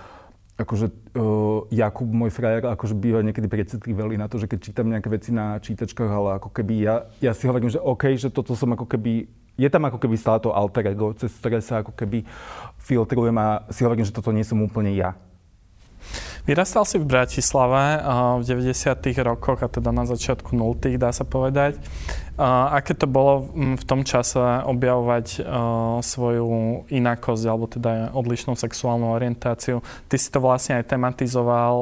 akože 0.59 0.91
uh, 1.15 1.63
Jakub, 1.71 2.09
môj 2.11 2.35
frajer, 2.35 2.67
akože 2.67 2.99
býva 2.99 3.23
niekedy 3.23 3.47
precitlivý 3.47 4.19
na 4.19 4.27
to, 4.27 4.43
že 4.43 4.51
keď 4.51 4.59
čítam 4.59 4.91
nejaké 4.91 5.07
veci 5.07 5.31
na 5.31 5.55
čítačkách, 5.61 6.11
ale 6.11 6.29
ako 6.41 6.49
keby 6.51 6.73
ja, 6.83 6.95
ja 7.23 7.31
si 7.31 7.47
hovorím, 7.47 7.71
že 7.71 7.79
OK, 7.79 8.19
že 8.19 8.27
toto 8.27 8.51
som 8.57 8.73
ako 8.75 8.89
keby, 8.89 9.29
je 9.55 9.69
tam 9.71 9.87
ako 9.87 10.03
keby 10.03 10.19
stále 10.19 10.43
to 10.43 10.51
alter 10.51 10.83
ego, 10.91 11.15
cez 11.15 11.31
ktoré 11.39 11.63
sa 11.63 11.79
ako 11.79 11.95
keby 11.95 12.27
filtrujem 12.81 13.37
a 13.39 13.63
si 13.71 13.87
hovorím, 13.87 14.03
že 14.03 14.11
toto 14.11 14.35
nie 14.35 14.43
som 14.43 14.59
úplne 14.59 14.91
ja. 14.97 15.15
Vyrastal 16.47 16.87
si 16.87 16.95
v 16.95 17.03
Bratislave 17.03 17.99
v 18.39 18.43
90. 18.47 18.71
rokoch 19.19 19.59
a 19.59 19.67
teda 19.67 19.91
na 19.91 20.07
začiatku 20.07 20.55
0. 20.55 20.79
dá 20.95 21.11
sa 21.11 21.27
povedať. 21.27 21.75
Aké 22.39 22.95
to 22.95 23.03
bolo 23.03 23.51
v 23.51 23.83
tom 23.83 24.07
čase 24.07 24.39
objavovať 24.63 25.43
svoju 25.99 26.87
inakosť 26.87 27.43
alebo 27.51 27.67
teda 27.67 28.15
odlišnú 28.15 28.55
sexuálnu 28.55 29.11
orientáciu? 29.11 29.83
Ty 30.07 30.15
si 30.15 30.31
to 30.31 30.39
vlastne 30.39 30.79
aj 30.79 30.87
tematizoval 30.87 31.73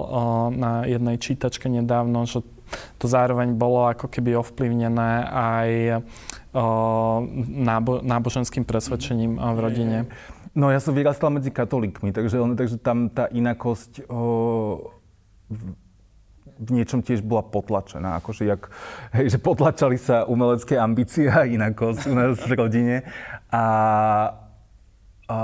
na 0.57 0.89
jednej 0.89 1.22
čítačke 1.22 1.69
nedávno, 1.69 2.25
že 2.25 2.41
to 2.98 3.05
zároveň 3.05 3.53
bolo 3.53 3.86
ako 3.86 4.10
keby 4.10 4.34
ovplyvnené 4.34 5.29
aj 5.29 5.69
nábo- 7.62 8.01
náboženským 8.01 8.65
presvedčením 8.65 9.38
v 9.38 9.57
rodine. 9.62 10.10
No 10.56 10.72
ja 10.72 10.80
som 10.80 10.96
vyrastal 10.96 11.36
medzi 11.36 11.52
katolíkmi, 11.52 12.16
takže, 12.16 12.40
takže 12.56 12.80
tam 12.80 13.12
tá 13.12 13.28
inakosť 13.28 14.08
o, 14.08 14.24
v, 15.52 15.62
v 16.64 16.70
niečom 16.72 17.04
tiež 17.04 17.20
bola 17.20 17.44
potlačená. 17.44 18.16
Akože 18.24 18.48
jak, 18.48 18.72
hej, 19.12 19.36
že 19.36 19.40
potlačali 19.44 20.00
sa 20.00 20.24
umelecké 20.24 20.80
ambície 20.80 21.28
a 21.28 21.44
inakosť 21.44 22.08
u 22.08 22.16
nás 22.16 22.40
v 22.40 22.52
rodine. 22.56 23.04
A, 23.52 23.66
a 25.28 25.40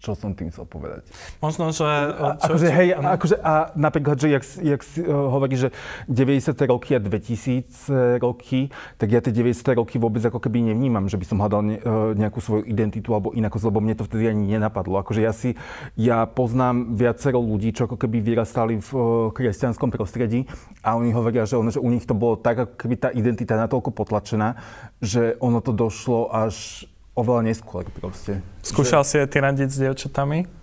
čo 0.00 0.16
som 0.16 0.32
tým 0.32 0.48
chcel 0.48 0.64
povedať. 0.64 1.04
Možno, 1.44 1.76
že... 1.76 1.84
A, 1.84 2.40
čo, 2.40 2.56
akože, 2.56 2.68
hej, 2.72 2.88
akože, 2.96 3.36
a 3.36 3.68
napríklad, 3.76 4.16
že 4.16 4.32
jak, 4.32 4.44
jak 4.64 4.80
si 4.80 5.04
uh, 5.04 5.28
hovorí, 5.28 5.60
že 5.60 5.68
90. 6.08 6.56
roky 6.64 6.96
a 6.96 7.00
2000 7.04 8.16
roky, 8.16 8.72
tak 8.96 9.12
ja 9.12 9.20
tie 9.20 9.28
90. 9.28 9.60
roky 9.76 10.00
vôbec 10.00 10.24
ako 10.24 10.40
keby 10.40 10.72
nevnímam, 10.72 11.04
že 11.04 11.20
by 11.20 11.24
som 11.28 11.36
hľadal 11.44 11.60
ne, 11.60 11.76
uh, 11.84 12.16
nejakú 12.16 12.40
svoju 12.40 12.64
identitu 12.64 13.12
alebo 13.12 13.36
inakosť, 13.36 13.64
lebo 13.68 13.84
mne 13.84 13.94
to 14.00 14.08
vtedy 14.08 14.32
ani 14.32 14.56
nenapadlo. 14.56 15.04
Akože 15.04 15.20
ja 15.20 15.36
si, 15.36 15.60
ja 16.00 16.24
poznám 16.24 16.96
viacero 16.96 17.36
ľudí, 17.36 17.76
čo 17.76 17.84
ako 17.84 18.00
keby 18.00 18.24
vyrastali 18.24 18.80
v 18.80 18.90
uh, 18.96 19.28
kresťanskom 19.36 19.92
prostredí 19.92 20.48
a 20.80 20.96
oni 20.96 21.12
hovoria, 21.12 21.44
že, 21.44 21.60
on, 21.60 21.68
že 21.68 21.76
u 21.76 21.92
nich 21.92 22.08
to 22.08 22.16
bolo 22.16 22.40
tak, 22.40 22.56
ako 22.56 22.74
keby 22.80 22.94
tá 22.96 23.12
identita 23.12 23.52
natoľko 23.60 23.92
potlačená, 23.92 24.56
že 25.04 25.36
ono 25.44 25.60
to 25.60 25.76
došlo 25.76 26.32
až 26.32 26.88
oveľa 27.20 27.52
neskôr 27.52 27.84
proste. 27.92 28.40
Skúšal 28.64 29.04
že... 29.04 29.08
si 29.08 29.14
aj 29.20 29.28
ty 29.28 29.38
radiť 29.44 29.68
s 29.68 29.78
dievčatami? 29.84 30.60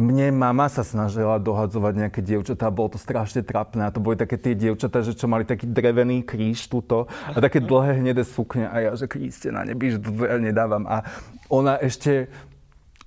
Mne 0.00 0.32
mama 0.32 0.64
sa 0.72 0.80
snažila 0.80 1.36
dohadzovať 1.36 1.92
nejaké 1.92 2.24
dievčatá, 2.24 2.72
bolo 2.72 2.96
to 2.96 2.98
strašne 2.98 3.44
trapné. 3.44 3.84
A 3.84 3.92
to 3.92 4.00
boli 4.00 4.16
také 4.16 4.40
tie 4.40 4.56
dievčatá, 4.56 5.04
že 5.04 5.12
čo 5.12 5.28
mali 5.28 5.44
taký 5.44 5.68
drevený 5.68 6.24
kríž 6.24 6.72
tuto 6.72 7.04
a 7.28 7.36
také 7.36 7.60
dlhé 7.60 8.00
hnedé 8.00 8.24
sukne 8.24 8.64
a 8.64 8.76
ja, 8.80 8.90
že 8.96 9.04
Kriste 9.04 9.52
na 9.52 9.60
nebi, 9.60 9.92
že 9.92 10.00
to 10.00 10.08
ja 10.24 10.40
nedávam. 10.40 10.88
A 10.88 11.04
ona 11.52 11.76
ešte 11.76 12.32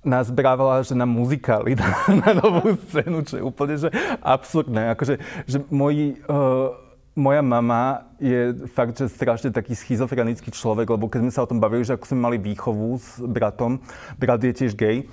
nás 0.06 0.30
brávala, 0.30 0.84
že 0.84 0.94
na 0.94 1.08
muzikály, 1.08 1.74
na, 1.80 1.88
na 2.20 2.30
novú 2.36 2.76
scénu, 2.76 3.26
čo 3.26 3.40
je 3.40 3.42
úplne 3.42 3.74
že 3.74 3.90
absurdné. 4.22 4.94
Akože, 4.94 5.18
že 5.48 5.64
moji 5.72 6.20
uh, 6.28 6.83
moja 7.14 7.42
mama 7.42 8.10
je 8.18 8.66
fakt, 8.74 8.98
že 8.98 9.06
strašne 9.06 9.54
taký 9.54 9.78
schizofrenický 9.78 10.50
človek, 10.50 10.90
lebo 10.90 11.06
keď 11.06 11.26
sme 11.26 11.32
sa 11.32 11.46
o 11.46 11.50
tom 11.50 11.62
bavili, 11.62 11.86
že 11.86 11.94
ako 11.94 12.10
sme 12.10 12.20
mali 12.20 12.36
výchovu 12.42 12.98
s 12.98 13.22
bratom, 13.22 13.78
brat 14.18 14.42
je 14.42 14.52
tiež 14.52 14.74
gay, 14.74 15.06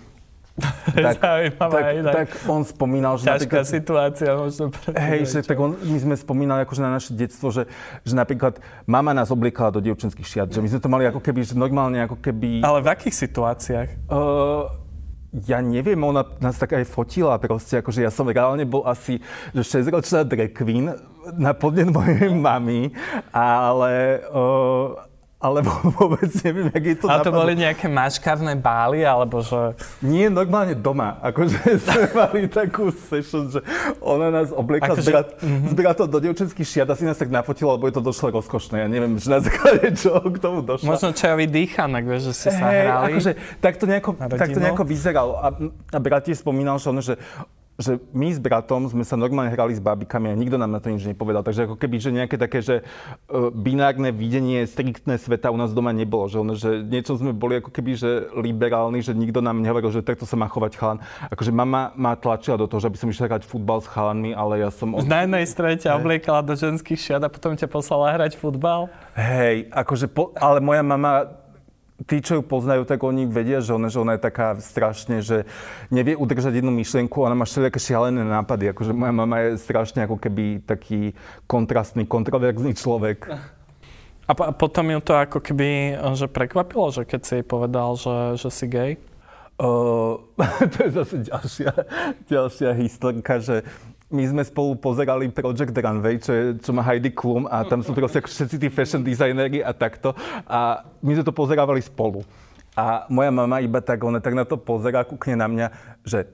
tak, 0.93 1.17
tak, 1.55 1.83
tak 2.03 2.27
on 2.43 2.67
spomínal, 2.67 3.15
že 3.15 3.23
Ťažká 3.23 3.63
situácia 3.63 4.35
možno 4.35 4.67
pre 4.67 4.91
Hej, 4.99 5.21
že 5.31 5.39
tak 5.47 5.55
on, 5.55 5.79
my 5.79 5.97
sme 5.97 6.15
spomínali 6.19 6.67
akože 6.67 6.81
na 6.83 6.91
naše 6.91 7.15
detstvo, 7.15 7.55
že, 7.55 7.71
že 8.03 8.13
napríklad 8.13 8.59
mama 8.83 9.15
nás 9.15 9.31
obliekala 9.31 9.71
do 9.71 9.79
dievčenských 9.79 10.27
šiat, 10.27 10.47
že 10.51 10.59
my 10.59 10.67
sme 10.67 10.83
to 10.83 10.91
mali 10.91 11.07
ako 11.07 11.23
keby, 11.23 11.39
že 11.47 11.55
normálne 11.55 12.03
ako 12.03 12.19
keby... 12.19 12.67
Ale 12.67 12.83
v 12.83 12.87
akých 12.91 13.15
situáciách? 13.15 13.89
Uh, 14.11 14.80
ja 15.31 15.63
neviem, 15.63 15.99
ona 16.03 16.27
nás 16.43 16.59
tak 16.59 16.75
aj 16.75 16.83
fotila 16.83 17.39
proste, 17.39 17.79
akože 17.79 18.03
ja 18.03 18.11
som 18.11 18.27
reálne 18.27 18.67
bol 18.67 18.83
asi 18.83 19.23
že 19.55 19.63
6-ročná 19.63 20.27
drag 20.27 20.51
queen 20.51 20.91
na 21.39 21.55
podnet 21.55 21.87
mojej 21.87 22.35
mamy, 22.35 22.91
ale 23.31 24.19
uh, 24.27 25.10
ale 25.41 25.65
vôbec 25.97 26.29
neviem, 26.45 26.69
jak 26.69 26.85
je 26.85 26.95
to 27.01 27.05
Ale 27.09 27.25
to 27.25 27.33
napadlo. 27.33 27.41
boli 27.41 27.53
nejaké 27.57 27.89
maškarné 27.89 28.53
bály, 28.61 29.01
alebo 29.01 29.41
že... 29.41 29.73
Nie, 30.05 30.29
normálne 30.29 30.77
doma. 30.77 31.17
Akože 31.25 31.57
sme 31.85 32.05
mali 32.21 32.45
takú 32.45 32.93
session, 32.93 33.49
že 33.49 33.59
ona 33.97 34.29
nás 34.29 34.53
obliekla 34.53 34.93
akože, 34.93 35.01
zbierat, 35.01 35.27
mm-hmm. 35.41 35.69
zbierat 35.73 35.95
to 35.97 36.05
do 36.05 36.19
devčenských 36.21 36.67
šiat, 36.67 36.87
asi 36.93 37.03
nás 37.09 37.17
tak 37.17 37.33
nafotila, 37.33 37.75
lebo 37.75 37.89
je 37.89 37.97
to 37.97 38.03
došlo 38.05 38.29
rozkošné. 38.37 38.85
Ja 38.85 38.87
neviem, 38.87 39.17
že 39.17 39.27
na 39.33 39.41
základe 39.41 39.97
čo 39.97 40.21
k 40.21 40.37
tomu 40.37 40.61
došlo. 40.61 40.85
Možno 40.85 41.09
čajový 41.17 41.49
dýchanek, 41.49 42.05
vieš, 42.05 42.31
že 42.31 42.33
ste 42.37 42.49
sa 42.53 42.65
hey, 42.69 42.85
hrali. 42.85 43.17
Akože, 43.17 43.31
tak 43.57 43.73
to 43.81 43.85
nejako, 43.89 44.09
tak 44.37 44.47
to 44.53 44.59
nejako 44.61 44.83
vyzeralo. 44.85 45.33
A, 45.41 45.47
a 45.89 45.97
brat 45.97 46.29
tiež 46.29 46.37
spomínal, 46.45 46.77
že, 46.77 46.87
ono, 46.93 47.01
že 47.01 47.17
že 47.79 47.97
my 48.11 48.29
s 48.29 48.39
bratom 48.39 48.85
sme 48.87 49.01
sa 49.07 49.15
normálne 49.15 49.51
hrali 49.51 49.73
s 49.73 49.81
bábikami 49.81 50.31
a 50.31 50.35
nikto 50.35 50.59
nám 50.59 50.71
na 50.71 50.79
to 50.83 50.91
nič 50.91 51.07
nepovedal. 51.07 51.41
Takže 51.41 51.65
ako 51.65 51.75
keby, 51.79 51.95
že 51.97 52.09
nejaké 52.13 52.35
také, 52.35 52.59
že 52.59 52.75
uh, 52.83 53.49
binárne 53.49 54.11
videnie, 54.13 54.67
striktné 54.67 55.17
sveta 55.17 55.49
u 55.49 55.57
nás 55.57 55.73
doma 55.73 55.95
nebolo. 55.95 56.29
Že, 56.29 56.37
ono, 56.43 56.53
že 56.53 56.83
niečo 56.83 57.17
sme 57.17 57.31
boli 57.33 57.63
ako 57.63 57.73
keby, 57.73 57.91
že 57.97 58.29
liberálni, 58.37 59.01
že 59.01 59.15
nikto 59.17 59.41
nám 59.41 59.63
nehovoril, 59.63 59.89
že 59.89 60.05
takto 60.05 60.29
sa 60.29 60.37
má 60.37 60.45
chovať 60.51 60.77
chalan. 60.77 60.99
Akože 61.33 61.51
mama 61.51 61.95
ma 61.97 62.13
tlačila 62.13 62.59
do 62.59 62.69
toho, 62.69 62.83
že 62.83 62.87
aby 62.91 62.97
som 62.99 63.09
išiel 63.09 63.27
hrať 63.31 63.43
futbal 63.47 63.81
s 63.81 63.87
chalanmi, 63.89 64.31
ale 64.37 64.61
ja 64.61 64.69
som... 64.69 64.93
Od... 64.93 65.03
Na 65.07 65.25
jednej 65.25 65.45
strane 65.49 65.75
ťa 65.81 65.97
obliekala 65.97 66.45
do 66.45 66.53
ženských 66.53 66.99
šiat 66.99 67.21
a 67.25 67.29
potom 67.31 67.57
ťa 67.57 67.67
poslala 67.71 68.13
hrať 68.13 68.37
futbal? 68.37 68.91
Hej, 69.17 69.71
akože, 69.73 70.05
po, 70.11 70.31
ale 70.37 70.61
moja 70.61 70.85
mama 70.85 71.40
tí, 72.07 72.21
čo 72.21 72.39
ju 72.39 72.43
poznajú, 72.45 72.85
tak 72.85 73.01
oni 73.03 73.29
vedia, 73.29 73.61
že 73.61 73.73
ona, 73.73 73.87
že 73.91 74.01
ona 74.01 74.17
je 74.17 74.25
taká 74.25 74.57
strašne, 74.57 75.21
že 75.21 75.45
nevie 75.93 76.17
udržať 76.17 76.61
jednu 76.61 76.71
myšlienku, 76.73 77.21
ona 77.21 77.37
má 77.37 77.45
všelijaké 77.45 77.79
šialené 77.79 78.21
nápady. 78.23 78.71
Akože 78.73 78.93
moja 78.93 79.13
mama 79.13 79.37
je 79.43 79.61
strašne 79.61 80.05
ako 80.05 80.17
keby 80.17 80.65
taký 80.65 81.13
kontrastný, 81.45 82.07
kontroverzný 82.07 82.73
človek. 82.77 83.29
A 84.29 84.31
potom 84.55 84.87
ju 84.87 84.99
to 85.03 85.13
ako 85.17 85.43
keby 85.43 85.99
že 86.15 86.31
prekvapilo, 86.31 86.87
že 86.93 87.03
keď 87.03 87.21
si 87.25 87.31
jej 87.41 87.45
povedal, 87.45 87.99
že, 87.99 88.39
že 88.39 88.49
si 88.49 88.67
gay? 88.69 88.93
Uh, 89.61 90.17
to 90.73 90.89
je 90.89 90.89
zase 90.89 91.15
ďalšia, 91.21 91.71
ďalšia 92.25 92.73
historka, 92.81 93.37
že 93.37 93.61
my 94.11 94.23
sme 94.27 94.43
spolu 94.43 94.75
pozerali 94.75 95.31
Project 95.31 95.71
Runway, 95.71 96.19
čo, 96.19 96.31
je, 96.35 96.43
čo 96.59 96.75
má 96.75 96.83
Heidi 96.83 97.15
Klum 97.15 97.47
a 97.47 97.63
tam 97.63 97.79
sú 97.79 97.95
proste 97.95 98.19
všetci 98.19 98.55
tí 98.59 98.67
fashion 98.67 99.01
designéri 99.01 99.63
a 99.63 99.71
takto. 99.71 100.11
A 100.45 100.83
my 100.99 101.15
sme 101.15 101.23
to 101.23 101.31
pozerávali 101.31 101.79
spolu. 101.79 102.27
A 102.75 103.07
moja 103.07 103.31
mama 103.31 103.63
iba 103.63 103.79
tak, 103.79 104.03
ona 104.03 104.19
tak 104.19 104.35
na 104.35 104.43
to 104.43 104.59
pozerá, 104.59 105.07
kúkne 105.07 105.39
na 105.39 105.47
mňa, 105.47 105.67
že 106.03 106.27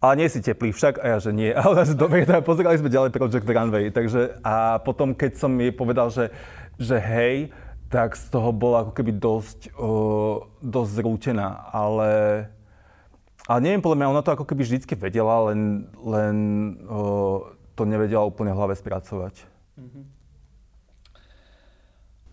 ale 0.00 0.24
nie 0.24 0.32
si 0.32 0.40
teplý 0.40 0.72
však, 0.72 0.96
a 1.04 1.04
ja, 1.12 1.18
že 1.20 1.28
nie. 1.28 1.52
A 1.56 1.60
ona, 1.68 1.84
že 1.84 1.92
dobre, 1.92 2.24
tak 2.24 2.40
pozerali 2.40 2.80
sme 2.80 2.88
ďalej 2.88 3.12
Project 3.12 3.44
Runway. 3.44 3.92
Takže, 3.92 4.40
a 4.40 4.80
potom, 4.80 5.12
keď 5.12 5.36
som 5.36 5.52
jej 5.60 5.68
povedal, 5.76 6.08
že, 6.08 6.32
že 6.80 6.96
hej, 6.96 7.52
tak 7.92 8.16
z 8.16 8.32
toho 8.32 8.48
bola 8.48 8.88
ako 8.88 8.96
keby 8.96 9.12
dosť, 9.20 9.76
uh, 9.76 10.40
dosť 10.64 10.90
zrútená. 11.04 11.68
Ale 11.68 12.08
ale 13.50 13.58
neviem, 13.66 13.82
podľa 13.82 13.98
mňa 13.98 14.10
ona 14.14 14.22
to 14.22 14.30
ako 14.38 14.46
keby 14.46 14.62
vždycky 14.62 14.94
vedela, 14.94 15.50
len, 15.50 15.90
len 16.06 16.36
o, 16.86 17.50
to 17.74 17.82
nevedela 17.82 18.22
úplne 18.22 18.54
v 18.54 18.58
hlave 18.62 18.78
spracovať. 18.78 19.42
Mm-hmm. 19.74 20.04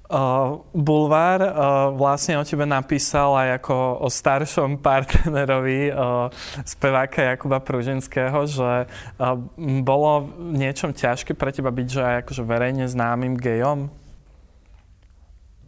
Uh, 0.07 0.63
Bulvár 0.71 1.43
uh, 1.43 1.51
vlastne 1.91 2.39
o 2.39 2.45
tebe 2.47 2.63
napísal 2.63 3.35
aj 3.35 3.59
ako 3.59 3.75
o 4.05 4.07
staršom 4.07 4.79
partnerovi 4.79 5.91
uh, 5.91 6.31
speváka 6.63 7.35
Jakuba 7.35 7.59
Pružinského, 7.59 8.47
že 8.47 8.87
uh, 8.87 9.35
bolo 9.83 10.31
niečom 10.55 10.95
ťažké 10.95 11.35
pre 11.35 11.51
teba 11.51 11.75
byť 11.75 11.87
že 11.91 12.01
aj 12.07 12.15
akože 12.23 12.43
verejne 12.47 12.87
známym 12.87 13.35
gejom? 13.35 13.91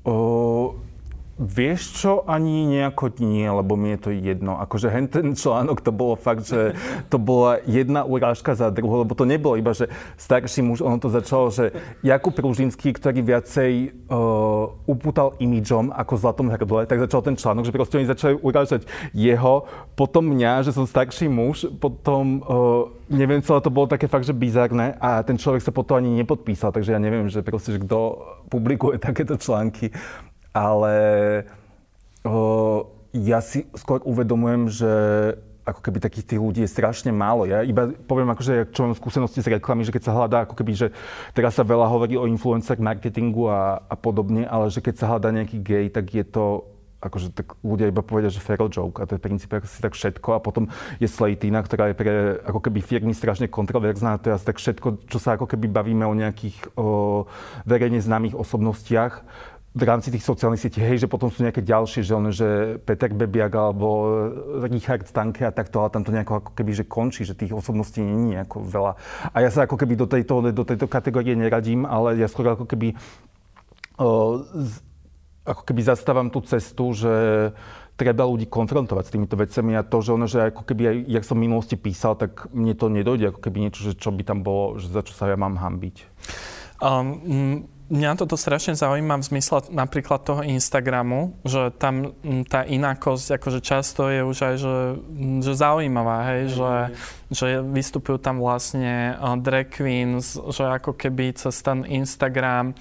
Uh, 0.07 0.71
Vieš 1.39 2.03
čo, 2.03 2.11
ani 2.27 2.67
nejako 2.67 3.15
nie, 3.23 3.47
lebo 3.47 3.79
mi 3.79 3.95
je 3.95 3.99
to 4.03 4.11
jedno. 4.11 4.59
Akože 4.59 4.91
hen 4.91 5.07
ten 5.07 5.31
článok, 5.39 5.79
to 5.79 5.95
bolo 5.95 6.19
fakt, 6.19 6.43
že 6.43 6.75
to 7.07 7.15
bola 7.15 7.63
jedna 7.63 8.03
urážka 8.03 8.59
za 8.59 8.67
druhú, 8.67 9.07
lebo 9.07 9.15
to 9.15 9.23
nebolo 9.23 9.55
iba, 9.55 9.71
že 9.71 9.87
starší 10.19 10.67
muž, 10.67 10.83
ono 10.83 10.99
to 10.99 11.07
začalo, 11.07 11.47
že 11.47 11.71
Jakub 12.03 12.35
Pružinský, 12.35 12.91
ktorý 12.91 13.23
viacej 13.23 13.71
uh, 14.11 14.67
upútal 14.83 15.39
imidžom 15.39 15.95
ako 15.95 16.19
zlatom 16.19 16.51
hrdle, 16.51 16.83
tak 16.83 16.99
začal 17.07 17.23
ten 17.23 17.39
článok, 17.39 17.63
že 17.63 17.71
proste 17.71 18.03
oni 18.03 18.11
začali 18.11 18.35
urážať 18.35 18.83
jeho, 19.15 19.63
potom 19.95 20.35
mňa, 20.35 20.67
že 20.67 20.75
som 20.75 20.83
starší 20.83 21.31
muž, 21.31 21.71
potom 21.79 22.43
uh, 22.43 22.91
neviem, 23.09 23.41
celé 23.41 23.63
to 23.63 23.73
bolo 23.73 23.89
také 23.89 24.11
fakt, 24.11 24.27
že 24.27 24.37
bizarné 24.37 24.93
a 25.01 25.25
ten 25.25 25.39
človek 25.39 25.65
sa 25.65 25.73
potom 25.73 25.97
ani 25.97 26.13
nepodpísal, 26.19 26.69
takže 26.69 26.93
ja 26.93 26.99
neviem, 27.01 27.25
že 27.31 27.41
proste, 27.41 27.73
že 27.73 27.81
kto 27.81 28.21
publikuje 28.53 29.01
takéto 29.07 29.39
články 29.39 29.89
ale 30.53 30.95
o, 32.25 32.89
ja 33.13 33.39
si 33.41 33.65
skôr 33.73 34.01
uvedomujem, 34.05 34.69
že 34.69 34.93
ako 35.69 35.81
keby 35.85 35.97
takých 36.01 36.25
tých 36.33 36.41
ľudí 36.41 36.61
je 36.65 36.73
strašne 36.73 37.13
málo. 37.13 37.45
Ja 37.45 37.61
iba 37.61 37.93
poviem, 38.09 38.33
akože, 38.33 38.73
čo 38.73 38.89
mám 38.89 38.97
skúsenosti 38.97 39.45
s 39.45 39.47
reklamy, 39.47 39.85
že 39.85 39.93
keď 39.93 40.09
sa 40.09 40.15
hľadá, 40.17 40.37
ako 40.49 40.57
keby, 40.57 40.73
že 40.73 40.87
teraz 41.37 41.53
sa 41.53 41.61
veľa 41.61 41.85
hovorí 41.85 42.17
o 42.17 42.25
influencer 42.25 42.81
marketingu 42.81 43.45
a, 43.53 43.85
a 43.85 43.95
podobne, 43.95 44.49
ale 44.49 44.73
že 44.73 44.81
keď 44.81 44.95
sa 44.97 45.09
hľadá 45.13 45.29
nejaký 45.29 45.61
gay, 45.61 45.85
tak 45.93 46.09
je 46.09 46.25
to 46.25 46.65
akože 46.99 47.31
tak 47.31 47.55
ľudia 47.63 47.87
iba 47.87 48.03
povedia, 48.03 48.27
že 48.27 48.43
feral 48.43 48.67
joke 48.67 48.99
a 48.99 49.07
to 49.07 49.15
je 49.15 49.23
v 49.23 49.25
princípe 49.31 49.55
asi 49.55 49.79
tak 49.79 49.95
všetko 49.95 50.35
a 50.35 50.43
potom 50.43 50.67
je 50.99 51.07
Slatina, 51.07 51.63
ktorá 51.63 51.91
je 51.91 51.95
pre 51.95 52.11
ako 52.43 52.59
keby 52.59 52.83
firmy 52.83 53.15
strašne 53.15 53.47
kontroverzná 53.47 54.19
a 54.19 54.19
to 54.19 54.27
je 54.29 54.35
asi 54.35 54.43
tak 54.43 54.59
všetko, 54.59 55.07
čo 55.07 55.17
sa 55.17 55.39
ako 55.39 55.47
keby 55.47 55.71
bavíme 55.71 56.03
o 56.03 56.11
nejakých 56.11 56.75
o, 56.75 57.23
verejne 57.63 58.03
známych 58.03 58.35
osobnostiach 58.35 59.23
v 59.69 59.83
rámci 59.85 60.09
tých 60.09 60.25
sociálnych 60.25 60.65
sietí, 60.65 60.81
hej, 60.81 61.05
že 61.05 61.11
potom 61.11 61.29
sú 61.29 61.45
nejaké 61.45 61.61
ďalšie, 61.61 62.01
že, 62.01 62.13
on, 62.17 62.33
že 62.33 62.81
Peter 62.81 63.13
Bebiak 63.13 63.53
alebo 63.53 63.87
Richard 64.65 65.05
Stanke 65.05 65.45
a 65.45 65.53
takto, 65.53 65.85
ale 65.85 65.93
tam 65.93 66.01
to 66.01 66.09
nejako 66.09 66.41
ako 66.41 66.51
keby, 66.57 66.71
že 66.73 66.89
končí, 66.89 67.21
že 67.21 67.37
tých 67.37 67.53
osobností 67.53 68.01
nie 68.01 68.09
je 68.09 68.17
nejako 68.33 68.65
veľa. 68.65 68.97
A 69.29 69.37
ja 69.45 69.49
sa 69.53 69.69
ako 69.69 69.77
keby 69.77 69.93
do 69.93 70.09
tejto, 70.09 70.41
do 70.49 70.63
tejto 70.65 70.89
kategórie 70.89 71.37
neradím, 71.37 71.85
ale 71.85 72.17
ja 72.17 72.25
skôr 72.25 72.49
ako 72.49 72.65
keby 72.65 72.97
z, 74.57 74.73
ako 75.45 75.61
keby 75.65 75.81
zastávam 75.85 76.33
tú 76.33 76.41
cestu, 76.41 76.89
že 76.97 77.13
treba 77.99 78.23
ľudí 78.23 78.47
konfrontovať 78.47 79.03
s 79.05 79.13
týmito 79.13 79.35
vecami 79.35 79.75
a 79.75 79.83
to, 79.83 79.99
že 79.99 80.15
ono, 80.15 80.25
že 80.25 80.49
ako 80.49 80.63
keby 80.63 80.83
aj, 80.87 80.97
jak 81.19 81.23
som 81.27 81.35
v 81.35 81.45
minulosti 81.45 81.75
písal, 81.75 82.15
tak 82.15 82.47
mne 82.55 82.73
to 82.73 82.87
nedojde 82.87 83.35
ako 83.35 83.43
keby 83.43 83.67
niečo, 83.67 83.91
že 83.91 83.93
čo 83.99 84.09
by 84.15 84.23
tam 84.23 84.39
bolo, 84.39 84.79
že 84.79 84.87
za 84.87 85.03
čo 85.03 85.11
sa 85.11 85.27
ja 85.27 85.35
mám 85.35 85.59
hambiť. 85.59 85.95
Um, 86.79 87.67
Mňa 87.89 88.21
toto 88.21 88.37
strašne 88.37 88.77
zaujíma 88.77 89.17
v 89.17 89.27
zmysle 89.33 89.73
napríklad 89.73 90.21
toho 90.21 90.45
Instagramu, 90.45 91.33
že 91.41 91.73
tam 91.73 92.13
tá 92.45 92.61
inakosť 92.61 93.41
akože 93.41 93.59
často 93.65 94.13
je 94.13 94.21
už 94.21 94.37
aj 94.45 94.55
že, 94.61 94.77
že 95.41 95.53
zaujímavá, 95.57 96.21
hej, 96.29 96.41
mm. 96.45 96.51
že, 96.53 96.73
že 97.33 97.47
vystupujú 97.65 98.21
tam 98.21 98.45
vlastne 98.45 99.17
drag 99.41 99.73
queens, 99.73 100.37
že 100.37 100.69
ako 100.69 100.93
keby 100.93 101.33
cez 101.33 101.65
ten 101.65 101.81
Instagram 101.81 102.77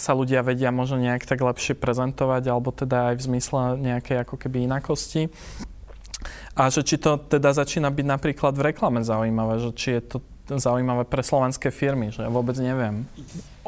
sa 0.00 0.16
ľudia 0.16 0.40
vedia 0.40 0.72
možno 0.72 0.96
nejak 0.96 1.28
tak 1.28 1.44
lepšie 1.44 1.76
prezentovať, 1.76 2.48
alebo 2.48 2.72
teda 2.72 3.12
aj 3.12 3.14
v 3.20 3.26
zmysle 3.28 3.60
nejakej 3.76 4.24
ako 4.24 4.40
keby 4.40 4.64
inakosti. 4.64 5.28
A 6.56 6.72
že 6.72 6.88
či 6.88 6.96
to 6.96 7.20
teda 7.20 7.52
začína 7.52 7.92
byť 7.92 8.06
napríklad 8.08 8.56
v 8.56 8.72
reklame 8.72 9.04
zaujímavé, 9.04 9.60
že 9.60 9.70
či 9.76 9.88
je 10.00 10.02
to 10.08 10.18
zaujímavé 10.56 11.04
pre 11.04 11.20
slovenské 11.20 11.68
firmy, 11.68 12.08
že 12.08 12.24
ja 12.24 12.32
vôbec 12.32 12.56
neviem. 12.56 13.04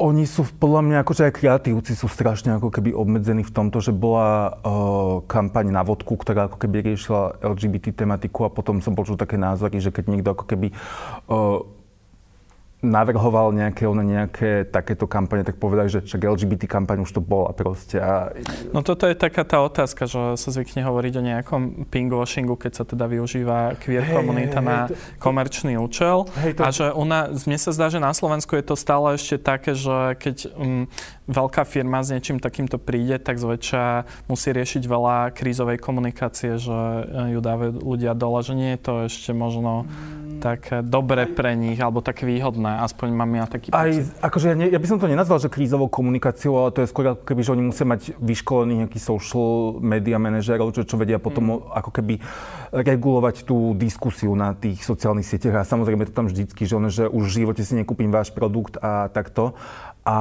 Oni 0.01 0.25
sú 0.25 0.49
podľa 0.57 0.81
mňa, 0.81 0.97
akože 1.05 1.29
aj 1.29 1.37
kreatívci 1.37 1.93
sú 1.93 2.09
strašne 2.09 2.57
ako 2.57 2.73
keby 2.73 2.89
obmedzení 2.97 3.45
v 3.45 3.53
tomto, 3.53 3.77
že 3.77 3.93
bola 3.93 4.49
uh, 4.49 5.21
kampaň 5.29 5.69
na 5.69 5.85
vodku, 5.85 6.17
ktorá 6.17 6.49
ako 6.49 6.57
keby 6.57 6.81
riešila 6.89 7.37
LGBT 7.45 7.93
tematiku 7.93 8.49
a 8.49 8.53
potom 8.53 8.81
som 8.81 8.97
počul 8.97 9.13
také 9.13 9.37
názory, 9.37 9.77
že 9.77 9.93
keď 9.93 10.09
niekto 10.09 10.33
ako 10.33 10.49
keby 10.49 10.73
uh, 11.29 11.61
navrhoval 12.81 13.53
nejaké, 13.53 13.85
one 13.85 14.01
nejaké 14.01 14.65
takéto 14.65 15.05
kampane, 15.05 15.45
tak 15.45 15.61
povedali, 15.61 15.85
že 15.85 16.01
však 16.01 16.17
LGBT 16.17 16.65
kampaň 16.65 17.05
už 17.05 17.13
to 17.13 17.21
bola 17.21 17.53
proste. 17.53 18.01
A... 18.01 18.33
No 18.73 18.81
toto 18.81 19.05
je 19.05 19.13
taká 19.13 19.45
tá 19.45 19.61
otázka, 19.61 20.09
že 20.09 20.33
sa 20.33 20.49
zvykne 20.49 20.81
hovoriť 20.81 21.13
o 21.21 21.23
nejakom 21.23 21.61
pingwashingu, 21.93 22.57
keď 22.57 22.81
sa 22.81 22.83
teda 22.83 23.05
využíva 23.05 23.77
queer 23.77 24.01
hey, 24.01 24.17
komunita 24.17 24.59
hey, 24.59 24.65
na 24.65 24.77
to... 24.89 24.97
komerčný 25.21 25.77
účel. 25.77 26.25
Hey, 26.41 26.57
to... 26.57 26.65
A 26.65 26.73
že 26.73 26.89
nás, 27.05 27.45
mne 27.45 27.59
sa 27.61 27.69
zdá, 27.69 27.93
že 27.93 28.01
na 28.01 28.17
Slovensku 28.17 28.57
je 28.57 28.65
to 28.65 28.73
stále 28.73 29.13
ešte 29.13 29.37
také, 29.37 29.77
že 29.77 30.17
keď 30.17 30.49
um, 30.57 30.89
veľká 31.31 31.63
firma 31.63 32.03
s 32.03 32.11
niečím 32.11 32.43
takýmto 32.43 32.77
príde, 32.77 33.17
tak 33.17 33.39
zväčša 33.39 34.05
musí 34.27 34.51
riešiť 34.51 34.83
veľa 34.83 35.31
krízovej 35.31 35.79
komunikácie, 35.79 36.59
že 36.59 36.79
ju 37.31 37.39
dávajú 37.39 37.79
ľudia 37.79 38.11
dole, 38.13 38.43
že 38.43 38.53
nie 38.53 38.75
je 38.75 38.79
to 38.83 38.93
ešte 39.07 39.31
možno 39.31 39.87
tak 40.41 40.73
dobre 40.83 41.29
pre 41.29 41.53
nich, 41.53 41.77
alebo 41.77 42.01
tak 42.01 42.25
výhodné 42.25 42.81
aspoň 42.81 43.07
mám 43.13 43.31
ja 43.37 43.45
taký 43.45 43.69
Aj, 43.71 43.93
akože 44.25 44.51
ja, 44.51 44.55
ne, 44.57 44.67
ja 44.73 44.81
by 44.81 44.87
som 44.89 44.97
to 44.97 45.05
nenazval, 45.05 45.37
že 45.37 45.53
krízovou 45.53 45.87
komunikáciou, 45.87 46.57
ale 46.57 46.73
to 46.73 46.81
je 46.81 46.89
skôr 46.89 47.13
ako 47.13 47.23
keby, 47.23 47.41
že 47.45 47.53
oni 47.53 47.63
musia 47.63 47.85
mať 47.85 48.01
vyškolených 48.17 48.79
nejakých 48.85 49.03
social 49.05 49.77
media 49.79 50.17
manažerov, 50.17 50.73
čo, 50.73 50.81
čo 50.81 50.97
vedia 50.97 51.21
potom 51.21 51.61
mm. 51.61 51.77
ako 51.77 51.89
keby 51.93 52.17
regulovať 52.73 53.45
tú 53.45 53.77
diskusiu 53.77 54.33
na 54.33 54.57
tých 54.57 54.81
sociálnych 54.81 55.29
sieťach 55.29 55.61
a 55.61 55.69
samozrejme 55.69 56.09
to 56.09 56.13
tam 56.17 56.25
vždycky, 56.25 56.65
že, 56.65 56.73
on, 56.73 56.89
že 56.89 57.05
už 57.05 57.23
v 57.29 57.35
živote 57.45 57.61
si 57.61 57.77
nekúpim 57.77 58.09
váš 58.09 58.33
produkt 58.33 58.81
a 58.81 59.13
takto. 59.13 59.53
A 60.01 60.17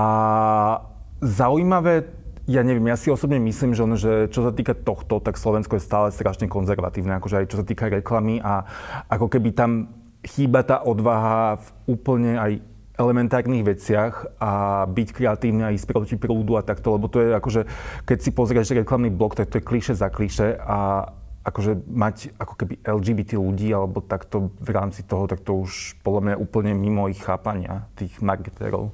zaujímavé 1.20 2.20
ja 2.50 2.66
neviem, 2.66 2.90
ja 2.90 2.98
si 2.98 3.14
osobne 3.14 3.38
myslím, 3.38 3.78
že, 3.78 3.82
on, 3.86 3.94
že 3.94 4.26
čo 4.34 4.42
sa 4.42 4.50
týka 4.50 4.74
tohto, 4.74 5.22
tak 5.22 5.38
Slovensko 5.38 5.78
je 5.78 5.86
stále 5.86 6.10
strašne 6.10 6.50
konzervatívne, 6.50 7.14
akože 7.22 7.38
aj 7.38 7.46
čo 7.46 7.62
sa 7.62 7.66
týka 7.68 7.86
reklamy 7.86 8.42
a 8.42 8.66
ako 9.06 9.30
keby 9.30 9.54
tam 9.54 9.94
chýba 10.26 10.66
tá 10.66 10.82
odvaha 10.82 11.62
v 11.62 11.68
úplne 11.94 12.32
aj 12.34 12.52
elementárnych 12.98 13.64
veciach 13.64 14.36
a 14.42 14.84
byť 14.84 15.08
kreatívny 15.14 15.62
a 15.64 15.72
ísť 15.72 15.86
proti 15.88 16.16
prúdu 16.20 16.60
a 16.60 16.66
takto, 16.66 16.92
lebo 16.92 17.08
to 17.08 17.22
je 17.22 17.28
akože, 17.32 17.62
keď 18.04 18.18
si 18.18 18.30
pozrieš 18.34 18.76
reklamný 18.76 19.08
blok, 19.08 19.38
tak 19.38 19.48
to 19.48 19.62
je 19.62 19.64
kliše 19.64 19.94
za 19.96 20.12
kliše 20.12 20.60
a 20.60 21.08
akože 21.40 21.88
mať 21.88 22.36
ako 22.36 22.54
keby 22.60 22.74
LGBT 22.84 23.40
ľudí 23.40 23.72
alebo 23.72 24.04
takto 24.04 24.52
v 24.60 24.70
rámci 24.76 25.08
toho, 25.08 25.24
tak 25.24 25.40
to 25.40 25.64
už 25.64 25.96
podľa 26.04 26.20
mňa 26.20 26.36
úplne 26.36 26.76
mimo 26.76 27.08
ich 27.08 27.24
chápania 27.24 27.88
tých 27.96 28.20
marketérov. 28.20 28.92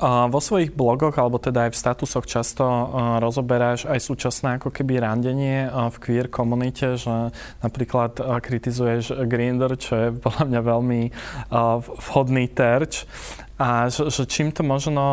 Vo 0.00 0.40
svojich 0.40 0.72
blogoch, 0.72 1.20
alebo 1.20 1.36
teda 1.36 1.68
aj 1.68 1.76
v 1.76 1.80
statusoch 1.84 2.24
často 2.24 2.64
rozoberáš 3.20 3.84
aj 3.84 4.00
súčasné 4.00 4.56
ako 4.56 4.72
keby 4.72 4.96
randenie 4.96 5.68
v 5.68 5.96
queer 6.00 6.32
komunite, 6.32 6.96
že 6.96 7.28
napríklad 7.60 8.16
kritizuješ 8.40 9.28
Grindr, 9.28 9.76
čo 9.76 9.92
je 9.96 10.08
podľa 10.16 10.44
mňa 10.48 10.60
veľmi 10.64 11.02
vhodný 12.08 12.48
terč. 12.48 13.04
A 13.60 13.92
že 13.92 14.24
čím 14.24 14.56
to 14.56 14.64
možno 14.64 15.04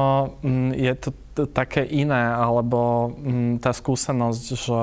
je 0.71 0.95
to 0.95 1.11
také 1.51 1.83
iné, 1.83 2.31
alebo 2.31 3.11
tá 3.59 3.75
skúsenosť, 3.75 4.45
že 4.55 4.81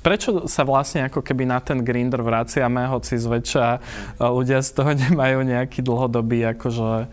prečo 0.00 0.48
sa 0.48 0.64
vlastne 0.64 1.04
ako 1.04 1.20
keby 1.20 1.44
na 1.44 1.60
ten 1.60 1.84
grinder 1.84 2.24
vraciame, 2.24 2.88
hoci 2.88 3.20
zväčša 3.20 3.66
e, 3.76 3.78
ľudia 4.24 4.64
z 4.64 4.70
toho 4.72 4.90
nemajú 5.08 5.44
nejaký 5.44 5.84
dlhodobý 5.84 6.40
akože 6.56 6.90
e, 7.04 7.06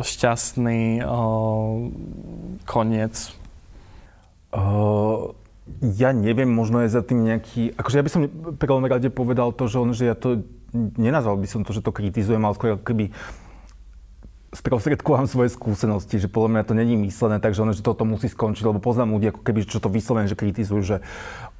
šťastný 0.00 0.82
e, 1.00 1.04
koniec? 2.64 3.14
Ja 5.80 6.10
neviem, 6.10 6.50
možno 6.50 6.82
je 6.82 6.90
za 6.90 7.06
tým 7.06 7.22
nejaký... 7.22 7.78
Akože 7.78 8.02
ja 8.02 8.04
by 8.04 8.10
som 8.10 8.26
prvom 8.58 8.82
rade 8.82 9.06
povedal 9.14 9.54
to, 9.54 9.70
že, 9.70 9.76
on, 9.78 9.94
že 9.94 10.10
ja 10.10 10.16
to... 10.18 10.42
Nenazval 10.74 11.38
by 11.38 11.46
som 11.46 11.62
to, 11.62 11.70
že 11.70 11.82
to 11.82 11.94
kritizujem, 11.94 12.42
ale 12.42 12.54
skôr 12.58 12.78
keby 12.78 13.14
sprostredkovám 14.50 15.30
svoje 15.30 15.54
skúsenosti, 15.54 16.18
že 16.18 16.26
podľa 16.26 16.50
mňa 16.58 16.62
to 16.66 16.74
není 16.74 16.98
myslené, 17.06 17.38
takže 17.38 17.62
ono, 17.62 17.70
že 17.70 17.86
toto 17.86 18.02
musí 18.02 18.26
skončiť, 18.26 18.66
lebo 18.66 18.82
poznám 18.82 19.14
ľudí, 19.14 19.30
ako 19.30 19.46
keby, 19.46 19.62
čo 19.62 19.78
to 19.78 19.86
vyslovene, 19.86 20.26
že 20.26 20.34
kritizujú, 20.34 20.82
že 20.82 20.96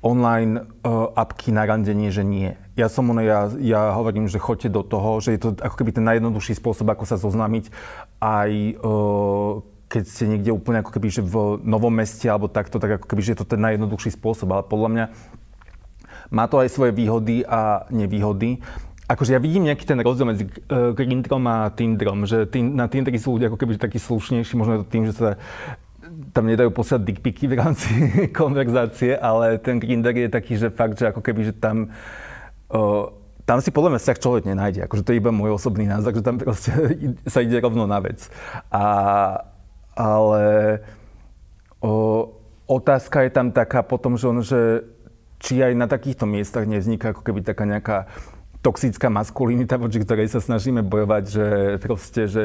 online 0.03 0.67
uh, 0.83 1.07
apky 1.15 1.55
na 1.55 1.71
randenie, 1.71 2.11
že 2.11 2.27
nie. 2.27 2.59
Ja 2.75 2.91
som 2.91 3.07
ono, 3.07 3.23
ja, 3.23 3.47
ja 3.63 3.95
hovorím, 3.95 4.27
že 4.27 4.43
choďte 4.43 4.75
do 4.75 4.83
toho, 4.83 5.23
že 5.23 5.39
je 5.39 5.41
to 5.41 5.49
ako 5.63 5.77
keby 5.79 5.95
ten 5.95 6.03
najjednoduchší 6.03 6.59
spôsob, 6.59 6.91
ako 6.91 7.07
sa 7.07 7.15
zoznámiť 7.15 7.71
aj 8.19 8.51
uh, 8.83 9.63
keď 9.91 10.03
ste 10.07 10.25
niekde 10.31 10.55
úplne 10.55 10.87
ako 10.87 10.95
keby, 10.95 11.09
že 11.11 11.23
v 11.23 11.59
novom 11.67 11.91
meste 11.91 12.27
alebo 12.31 12.47
takto, 12.47 12.79
tak 12.79 13.03
ako 13.03 13.07
keby, 13.11 13.23
že 13.27 13.35
je 13.35 13.39
to 13.43 13.51
ten 13.55 13.59
najjednoduchší 13.59 14.15
spôsob, 14.15 14.51
ale 14.55 14.63
podľa 14.63 14.89
mňa 14.91 15.05
má 16.31 16.47
to 16.47 16.63
aj 16.63 16.71
svoje 16.71 16.95
výhody 16.95 17.43
a 17.43 17.91
nevýhody 17.91 18.63
akože 19.11 19.35
ja 19.35 19.43
vidím 19.43 19.67
nejaký 19.67 19.83
ten 19.83 19.99
rozdiel 19.99 20.31
medzi 20.31 20.47
uh, 20.47 20.95
Grindrom 20.95 21.43
a 21.51 21.75
Tinderom, 21.75 22.31
že 22.31 22.47
tým, 22.47 22.79
na 22.79 22.87
Tinderi 22.87 23.19
sú 23.19 23.35
ľudia 23.35 23.51
ako 23.51 23.59
keby 23.59 23.75
takí 23.75 23.99
slušnejší, 23.99 24.55
možno 24.55 24.79
je 24.79 24.83
to 24.87 24.89
tým, 24.89 25.05
že 25.11 25.15
sa 25.19 25.29
tam 26.31 26.47
nedajú 26.47 26.71
posielať 26.71 27.03
dickpiky 27.03 27.51
v 27.51 27.59
rámci 27.59 27.91
konverzácie, 28.41 29.19
ale 29.19 29.59
ten 29.59 29.83
Grinder 29.83 30.15
je 30.15 30.31
taký, 30.31 30.55
že 30.55 30.71
fakt, 30.71 31.03
že 31.03 31.11
ako 31.11 31.27
keby, 31.27 31.51
že 31.51 31.55
tam 31.59 31.91
uh, 32.71 33.11
tam 33.51 33.59
si 33.59 33.75
podľa 33.75 33.99
mňa 33.99 34.01
vzťah 34.07 34.23
človek 34.23 34.45
nenájde. 34.47 34.81
Akože 34.87 35.03
to 35.03 35.11
je 35.11 35.19
iba 35.19 35.35
môj 35.35 35.59
osobný 35.59 35.83
názor, 35.83 36.15
že 36.15 36.23
tam 36.23 36.39
proste 36.39 36.71
sa 37.33 37.43
ide 37.43 37.59
rovno 37.59 37.83
na 37.91 37.99
vec. 37.99 38.31
A, 38.71 38.87
ale 39.99 40.45
o, 41.83 42.31
otázka 42.71 43.27
je 43.27 43.31
tam 43.35 43.51
taká 43.51 43.83
potom, 43.83 44.15
že, 44.15 44.27
on, 44.31 44.39
že 44.47 44.87
či 45.43 45.59
aj 45.67 45.75
na 45.75 45.91
takýchto 45.91 46.31
miestach 46.31 46.63
nevzniká 46.63 47.11
ako 47.11 47.27
keby 47.27 47.43
taká 47.43 47.67
nejaká 47.67 48.07
toxická 48.61 49.09
maskulinita, 49.09 49.81
voči 49.81 50.05
ktorej 50.05 50.29
sa 50.29 50.41
snažíme 50.41 50.85
bojovať, 50.85 51.25
že 51.25 51.47
proste, 51.81 52.29
že, 52.29 52.43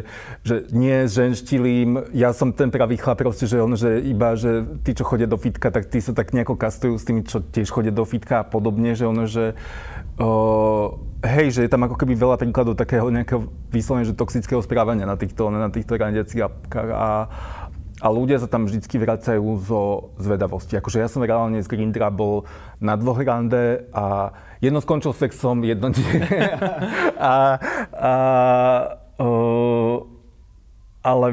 že 0.48 0.64
nie 0.72 1.04
ženštilím, 1.12 2.16
ja 2.16 2.32
som 2.32 2.56
ten 2.56 2.72
pravý 2.72 2.96
chlap, 2.96 3.20
proste, 3.20 3.52
že 3.52 3.60
on, 3.60 3.76
že 3.76 4.00
iba, 4.00 4.40
že 4.40 4.64
tí, 4.88 4.96
čo 4.96 5.04
chodia 5.04 5.28
do 5.28 5.36
fitka, 5.36 5.68
tak 5.68 5.92
tí 5.92 6.00
sa 6.00 6.16
tak 6.16 6.32
nejako 6.32 6.56
kastujú 6.56 6.96
s 6.96 7.04
tými, 7.04 7.28
čo 7.28 7.44
tiež 7.44 7.68
chodia 7.68 7.92
do 7.92 8.08
fitka 8.08 8.42
a 8.42 8.48
podobne, 8.48 8.96
že 8.96 9.04
ono, 9.04 9.28
že 9.28 9.60
o, 10.16 11.04
hej, 11.20 11.52
že 11.52 11.62
je 11.68 11.72
tam 11.72 11.84
ako 11.84 12.00
keby 12.00 12.16
veľa 12.16 12.40
príkladov 12.40 12.80
takého 12.80 13.12
nejakého 13.12 13.52
vyslovene, 13.68 14.08
že 14.08 14.16
toxického 14.16 14.64
správania 14.64 15.04
na 15.04 15.20
týchto, 15.20 15.52
na 15.52 15.68
týchto 15.68 16.00
randiacich 16.00 16.48
apkách 16.48 16.90
a, 16.96 16.96
a 16.96 17.10
ľudia 18.04 18.44
sa 18.44 18.52
tam 18.52 18.68
vždycky 18.68 19.00
vracajú 19.00 19.56
zo 19.64 20.12
zvedavosti. 20.20 20.76
Akože 20.76 21.00
ja 21.00 21.08
som 21.08 21.24
reálne 21.24 21.64
z 21.64 21.72
Grindra 21.72 22.12
bol 22.12 22.44
na 22.84 23.00
dvoch 23.00 23.24
rande 23.24 23.88
a 23.96 24.36
jedno 24.60 24.84
skončil 24.84 25.16
sexom, 25.16 25.64
jedno 25.64 25.96
nie. 25.96 26.20
a, 27.16 27.56
a, 27.96 28.14
uh, 29.16 29.96
ale 31.00 31.28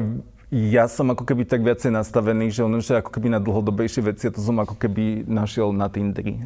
ja 0.53 0.85
som 0.85 1.09
ako 1.09 1.25
keby 1.25 1.49
tak 1.49 1.65
viacej 1.65 1.89
nastavený, 1.89 2.53
že 2.53 2.61
ono, 2.63 2.77
že 2.79 3.01
ako 3.01 3.09
keby 3.09 3.33
na 3.33 3.41
dlhodobejšie 3.41 4.05
veci, 4.05 4.29
to 4.29 4.39
som 4.39 4.61
ako 4.61 4.77
keby 4.77 5.25
našiel 5.25 5.73
na 5.73 5.89
Tinderi. 5.89 6.45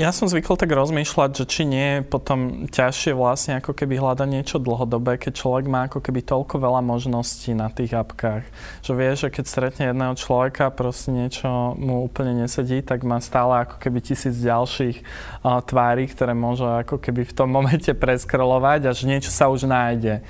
Ja 0.00 0.16
som 0.16 0.32
zvykol 0.32 0.56
tak 0.56 0.72
rozmýšľať, 0.72 1.30
že 1.36 1.44
či 1.44 1.62
nie 1.68 2.00
je 2.00 2.08
potom 2.08 2.64
ťažšie 2.72 3.12
vlastne 3.12 3.60
ako 3.60 3.76
keby 3.76 4.00
hľadať 4.00 4.24
niečo 4.24 4.56
dlhodobé, 4.56 5.20
keď 5.20 5.44
človek 5.44 5.68
má 5.68 5.92
ako 5.92 6.00
keby 6.00 6.24
toľko 6.24 6.56
veľa 6.56 6.80
možností 6.80 7.52
na 7.52 7.68
tých 7.68 7.92
apkách. 7.92 8.48
Že 8.80 8.92
vie, 8.96 9.10
že 9.20 9.28
keď 9.28 9.44
stretne 9.44 9.84
jedného 9.92 10.16
človeka, 10.16 10.72
proste 10.72 11.12
niečo 11.12 11.76
mu 11.76 12.00
úplne 12.08 12.32
nesedí, 12.32 12.80
tak 12.80 13.04
má 13.04 13.20
stále 13.20 13.68
ako 13.68 13.76
keby 13.76 14.00
tisíc 14.00 14.40
ďalších 14.40 15.04
uh, 15.44 15.60
tvári, 15.68 16.08
ktoré 16.08 16.32
môže 16.32 16.64
ako 16.64 16.96
keby 16.96 17.28
v 17.28 17.36
tom 17.36 17.52
momente 17.60 17.92
preskrolovať 17.92 18.88
a 18.88 18.96
že 18.96 19.04
niečo 19.04 19.28
sa 19.28 19.52
už 19.52 19.68
nájde. 19.68 20.24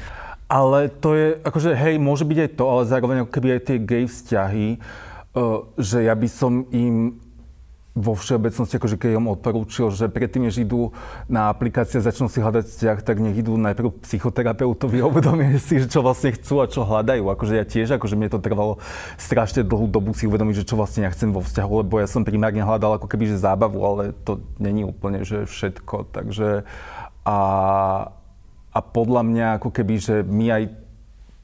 Ale 0.51 0.91
to 0.91 1.15
je, 1.15 1.39
akože 1.47 1.79
hej, 1.79 1.95
môže 2.03 2.27
byť 2.27 2.39
aj 2.43 2.51
to, 2.59 2.65
ale 2.67 2.91
zároveň 2.91 3.17
ako 3.23 3.33
keby 3.39 3.49
aj 3.55 3.63
tie 3.71 3.79
gay 3.79 4.05
vzťahy, 4.11 4.67
uh, 4.75 5.63
že 5.79 6.11
ja 6.11 6.15
by 6.19 6.27
som 6.27 6.67
im 6.75 7.23
vo 8.01 8.17
všeobecnosti, 8.17 8.81
akože 8.81 8.97
keď 8.97 9.11
som 9.21 9.29
odporúčil, 9.29 9.87
že 9.93 10.09
predtým, 10.09 10.49
než 10.49 10.65
idú 10.65 10.97
na 11.29 11.53
aplikácie 11.53 12.01
začnú 12.01 12.33
si 12.33 12.41
hľadať 12.41 12.65
vzťah, 12.67 12.99
tak 13.05 13.21
nech 13.21 13.37
idú 13.37 13.55
najprv 13.61 14.01
psychoterapeutovi, 14.03 15.05
uvedomie 15.05 15.61
si, 15.61 15.85
že 15.85 15.87
čo 15.87 16.01
vlastne 16.01 16.33
chcú 16.35 16.65
a 16.65 16.67
čo 16.67 16.89
hľadajú. 16.89 17.29
Akože 17.29 17.55
ja 17.61 17.65
tiež, 17.69 18.01
akože 18.01 18.17
mne 18.17 18.33
to 18.33 18.41
trvalo 18.41 18.81
strašne 19.21 19.63
dlhú 19.63 19.87
dobu 19.87 20.17
si 20.17 20.25
uvedomiť, 20.27 20.65
že 20.65 20.69
čo 20.73 20.81
vlastne 20.81 21.05
ja 21.05 21.13
chcem 21.13 21.31
vo 21.31 21.45
vzťahu, 21.45 21.73
lebo 21.87 22.01
ja 22.01 22.09
som 22.09 22.25
primárne 22.25 22.65
hľadal 22.65 22.97
ako 22.97 23.07
keby, 23.07 23.31
že 23.31 23.45
zábavu, 23.45 23.79
ale 23.85 24.17
to 24.25 24.41
není 24.57 24.83
úplne, 24.83 25.23
že 25.23 25.45
všetko. 25.45 26.11
Takže 26.11 26.65
a, 27.29 27.39
a 28.73 28.79
podľa 28.81 29.23
mňa 29.29 29.47
ako 29.61 29.69
keby, 29.71 29.95
že 30.01 30.17
my 30.25 30.47
aj 30.51 30.63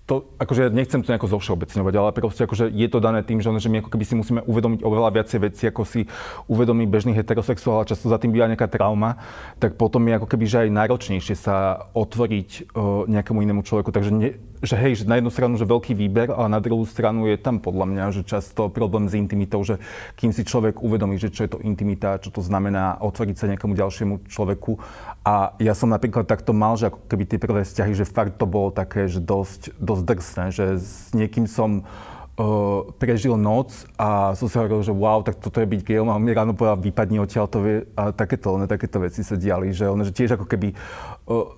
to, 0.07 0.31
akože 0.39 0.61
ja 0.63 0.71
nechcem 0.71 1.03
to 1.03 1.11
nejako 1.11 1.35
zovšeobecňovať, 1.35 1.95
ale 1.99 2.15
proste 2.15 2.47
akože 2.47 2.71
je 2.71 2.89
to 2.89 2.99
dané 3.03 3.27
tým, 3.27 3.43
že, 3.43 3.51
my 3.51 3.83
ako 3.83 3.91
keby 3.91 4.05
si 4.07 4.15
musíme 4.15 4.41
uvedomiť 4.47 4.87
oveľa 4.87 5.11
viacej 5.19 5.39
veci, 5.43 5.67
ako 5.67 5.83
si 5.83 6.07
uvedomí 6.47 6.87
bežný 6.87 7.11
heterosexuál 7.19 7.83
a 7.83 7.89
často 7.91 8.07
za 8.07 8.23
tým 8.23 8.31
býva 8.31 8.47
nejaká 8.47 8.71
trauma, 8.71 9.19
tak 9.59 9.75
potom 9.75 10.07
je 10.07 10.15
ako 10.15 10.31
keby, 10.31 10.45
že 10.47 10.59
aj 10.63 10.77
náročnejšie 10.79 11.35
sa 11.35 11.91
otvoriť 11.91 12.71
uh, 12.71 13.11
nejakému 13.11 13.43
inému 13.43 13.67
človeku. 13.67 13.91
Takže 13.91 14.11
ne, 14.15 14.39
že 14.63 14.77
hej, 14.77 15.03
že 15.03 15.09
na 15.09 15.21
jednu 15.21 15.31
stranu, 15.33 15.55
že 15.61 15.69
veľký 15.69 15.93
výber, 15.93 16.33
ale 16.33 16.49
na 16.49 16.61
druhú 16.61 16.85
stranu 16.89 17.29
je 17.29 17.37
tam 17.37 17.61
podľa 17.61 17.87
mňa, 17.89 18.05
že 18.15 18.23
často 18.25 18.73
problém 18.73 19.09
s 19.09 19.15
intimitou, 19.17 19.61
že 19.65 19.81
kým 20.17 20.33
si 20.33 20.45
človek 20.45 20.81
uvedomí, 20.81 21.21
že 21.21 21.33
čo 21.33 21.45
je 21.45 21.51
to 21.57 21.63
intimita, 21.65 22.21
čo 22.21 22.33
to 22.33 22.41
znamená 22.41 23.01
otvoriť 23.01 23.37
sa 23.37 23.51
nejakému 23.53 23.77
ďalšiemu 23.77 24.15
človeku. 24.29 24.79
A 25.27 25.59
ja 25.59 25.75
som 25.75 25.91
napríklad 25.91 26.25
takto 26.25 26.55
mal, 26.55 26.79
že 26.79 26.89
ako 26.89 26.99
keby 27.11 27.25
tie 27.27 27.43
prvé 27.43 27.61
vzťahy, 27.67 27.93
že 27.93 28.09
fakt 28.09 28.39
to 28.39 28.47
bolo 28.47 28.71
také, 28.71 29.11
že 29.11 29.19
dosť, 29.19 29.75
dosť 29.77 30.03
drsné, 30.07 30.45
že 30.55 30.65
s 30.79 31.11
niekým 31.13 31.51
som 31.51 31.83
uh, 31.83 32.85
prežil 33.01 33.35
noc 33.35 33.73
a 33.97 34.37
som 34.37 34.47
si 34.47 34.57
hovoril, 34.61 34.85
že 34.85 34.93
wow, 34.93 35.25
tak 35.25 35.41
toto 35.41 35.59
je 35.59 35.67
byť 35.67 35.81
gejom 35.83 36.09
a 36.13 36.17
on 36.17 36.23
mi 36.23 36.37
ráno 36.37 36.53
povedal, 36.53 36.79
vypadni 36.79 37.19
odtiaľ 37.19 37.47
to 37.49 37.59
vie, 37.65 37.77
a 37.97 38.13
takéto, 38.13 38.61
ne, 38.61 38.69
takéto 38.69 39.01
veci 39.01 39.25
sa 39.25 39.35
diali, 39.35 39.73
že, 39.73 39.89
on, 39.89 40.05
že 40.05 40.13
tiež 40.13 40.37
ako 40.37 40.47
keby 40.47 40.77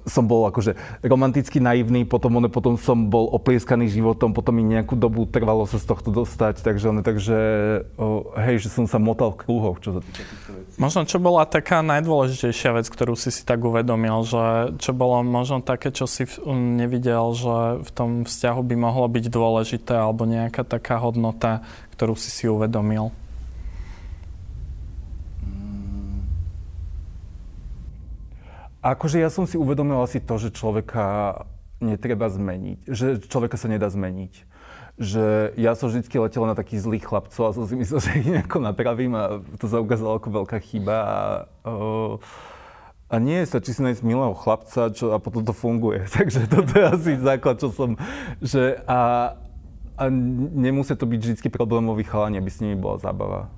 som 0.09 0.24
bol 0.24 0.48
akože 0.48 0.72
romanticky 1.04 1.61
naivný, 1.61 2.09
potom, 2.09 2.40
one, 2.40 2.48
potom 2.48 2.81
som 2.81 3.12
bol 3.12 3.28
oplieskaný 3.37 3.92
životom, 3.92 4.33
potom 4.33 4.57
mi 4.57 4.64
nejakú 4.64 4.96
dobu 4.96 5.28
trvalo 5.28 5.68
sa 5.68 5.76
z 5.76 5.85
tohto 5.85 6.09
dostať, 6.09 6.64
takže, 6.64 6.88
one, 6.88 7.04
takže 7.04 7.37
hej, 8.48 8.64
že 8.64 8.68
som 8.72 8.88
sa 8.88 8.96
motal 8.96 9.37
v 9.37 9.44
krúhoch, 9.44 9.76
čo 9.85 9.96
sa 9.96 10.00
týka. 10.00 10.24
Možno 10.81 11.04
čo 11.04 11.20
bola 11.20 11.44
taká 11.44 11.85
najdôležitejšia 11.85 12.81
vec, 12.81 12.88
ktorú 12.88 13.12
si 13.12 13.28
si 13.28 13.44
tak 13.44 13.61
uvedomil, 13.61 14.24
že 14.24 14.72
čo 14.81 14.96
bolo 14.96 15.20
možno 15.20 15.61
také, 15.61 15.92
čo 15.92 16.09
si 16.09 16.24
nevidel, 16.48 17.37
že 17.37 17.85
v 17.85 17.90
tom 17.92 18.11
vzťahu 18.24 18.61
by 18.64 18.74
mohlo 18.81 19.04
byť 19.04 19.24
dôležité, 19.28 19.92
alebo 20.00 20.24
nejaká 20.24 20.64
taká 20.64 20.96
hodnota, 20.96 21.61
ktorú 21.92 22.16
si 22.16 22.33
si 22.33 22.48
uvedomil? 22.48 23.12
Akože 28.79 29.19
ja 29.19 29.27
som 29.27 29.43
si 29.43 29.59
uvedomil 29.59 29.99
asi 29.99 30.23
to, 30.23 30.38
že 30.38 30.55
človeka 30.55 31.35
netreba 31.83 32.31
zmeniť, 32.31 32.79
že 32.87 33.19
človeka 33.27 33.59
sa 33.59 33.71
nedá 33.71 33.91
zmeniť. 33.91 34.47
Že 34.99 35.55
ja 35.55 35.79
som 35.79 35.91
vždy 35.91 36.11
letel 36.11 36.43
na 36.43 36.59
takých 36.59 36.83
zlých 36.83 37.07
chlapcov 37.07 37.43
a 37.47 37.55
som 37.55 37.64
si 37.67 37.79
myslel, 37.79 37.99
že 38.05 38.19
ich 38.19 38.31
nejako 38.31 38.59
napravím 38.62 39.14
a 39.14 39.43
to 39.59 39.67
sa 39.71 39.83
ukázalo 39.83 40.19
ako 40.19 40.43
veľká 40.43 40.59
chyba. 40.62 40.97
A, 40.99 41.71
a 43.11 43.17
nie, 43.19 43.43
stačí 43.47 43.75
si 43.75 43.83
nájsť 43.83 44.03
milého 44.07 44.35
chlapca 44.35 44.91
čo, 44.95 45.14
a 45.14 45.19
potom 45.23 45.43
to 45.43 45.55
funguje. 45.55 46.07
Takže 46.14 46.51
toto 46.51 46.73
je 46.75 46.85
asi 46.87 47.11
základ, 47.19 47.59
čo 47.59 47.71
som... 47.75 47.99
Že 48.43 48.83
a, 48.87 49.35
a 49.99 50.05
nemusí 50.55 50.95
to 50.95 51.07
byť 51.07 51.21
vždy 51.35 51.49
problémový 51.51 52.07
chalani, 52.07 52.38
aby 52.38 52.51
s 52.51 52.62
nimi 52.62 52.79
bola 52.79 53.03
zábava. 53.03 53.51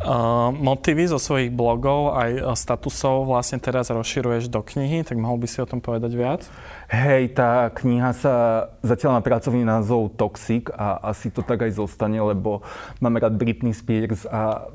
Uh, 0.00 0.48
motívy 0.56 1.04
zo 1.12 1.20
svojich 1.20 1.52
blogov 1.52 2.16
aj 2.16 2.56
statusov 2.56 3.28
vlastne 3.28 3.60
teraz 3.60 3.92
rozširuješ 3.92 4.48
do 4.48 4.64
knihy, 4.64 5.04
tak 5.04 5.20
mohol 5.20 5.36
by 5.36 5.44
si 5.44 5.60
o 5.60 5.68
tom 5.68 5.84
povedať 5.84 6.16
viac? 6.16 6.48
Hej, 6.88 7.36
tá 7.36 7.68
kniha 7.68 8.16
sa 8.16 8.34
zatiaľ 8.80 9.18
má 9.18 9.20
pracovný 9.20 9.60
názov 9.60 10.16
Toxic 10.16 10.72
a 10.72 11.12
asi 11.12 11.28
to 11.28 11.44
tak 11.44 11.68
aj 11.68 11.76
zostane, 11.76 12.16
lebo 12.16 12.64
mám 12.96 13.20
rád 13.20 13.36
Britney 13.36 13.76
Spears 13.76 14.24
a 14.24 14.72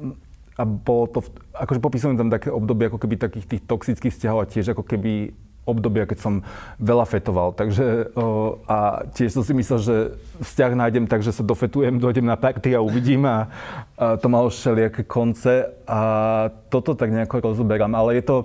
a 0.55 0.63
bolo 0.63 1.11
to, 1.11 1.19
akože 1.51 1.83
popisujem 1.83 2.15
tam 2.15 2.31
také 2.31 2.47
obdobie 2.47 2.87
ako 2.87 2.95
keby 2.95 3.19
takých 3.19 3.43
tých 3.43 3.61
toxických 3.67 4.13
vzťahov 4.15 4.39
a 4.39 4.49
tiež 4.49 4.71
ako 4.71 4.87
keby 4.87 5.35
obdobia, 5.65 6.05
keď 6.05 6.19
som 6.21 6.33
veľa 6.77 7.05
fetoval. 7.09 7.51
Takže, 7.57 8.13
o, 8.13 8.61
a 8.69 9.03
tiež 9.11 9.33
som 9.33 9.43
si 9.43 9.51
myslel, 9.57 9.79
že 9.81 9.95
vzťah 10.39 10.71
nájdem 10.77 11.05
tak, 11.09 11.25
že 11.25 11.33
sa 11.33 11.41
dofetujem, 11.41 11.97
dojdem 11.97 12.25
na 12.25 12.37
party 12.37 12.77
a 12.77 12.85
uvidím 12.85 13.25
a, 13.25 13.49
a 13.97 14.15
to 14.21 14.29
malo 14.29 14.53
všelijaké 14.53 15.03
konce 15.03 15.65
a 15.89 16.01
toto 16.69 16.93
tak 16.93 17.09
nejako 17.09 17.41
rozoberám. 17.41 17.91
Ale 17.97 18.21
je 18.21 18.23
to, 18.23 18.37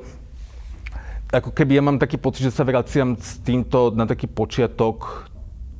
ako 1.30 1.52
keby 1.52 1.78
ja 1.78 1.82
mám 1.84 2.00
taký 2.00 2.16
pocit, 2.16 2.48
že 2.48 2.56
sa 2.56 2.66
vraciam 2.66 3.14
s 3.14 3.38
týmto 3.44 3.92
na 3.94 4.08
taký 4.08 4.26
počiatok 4.26 5.30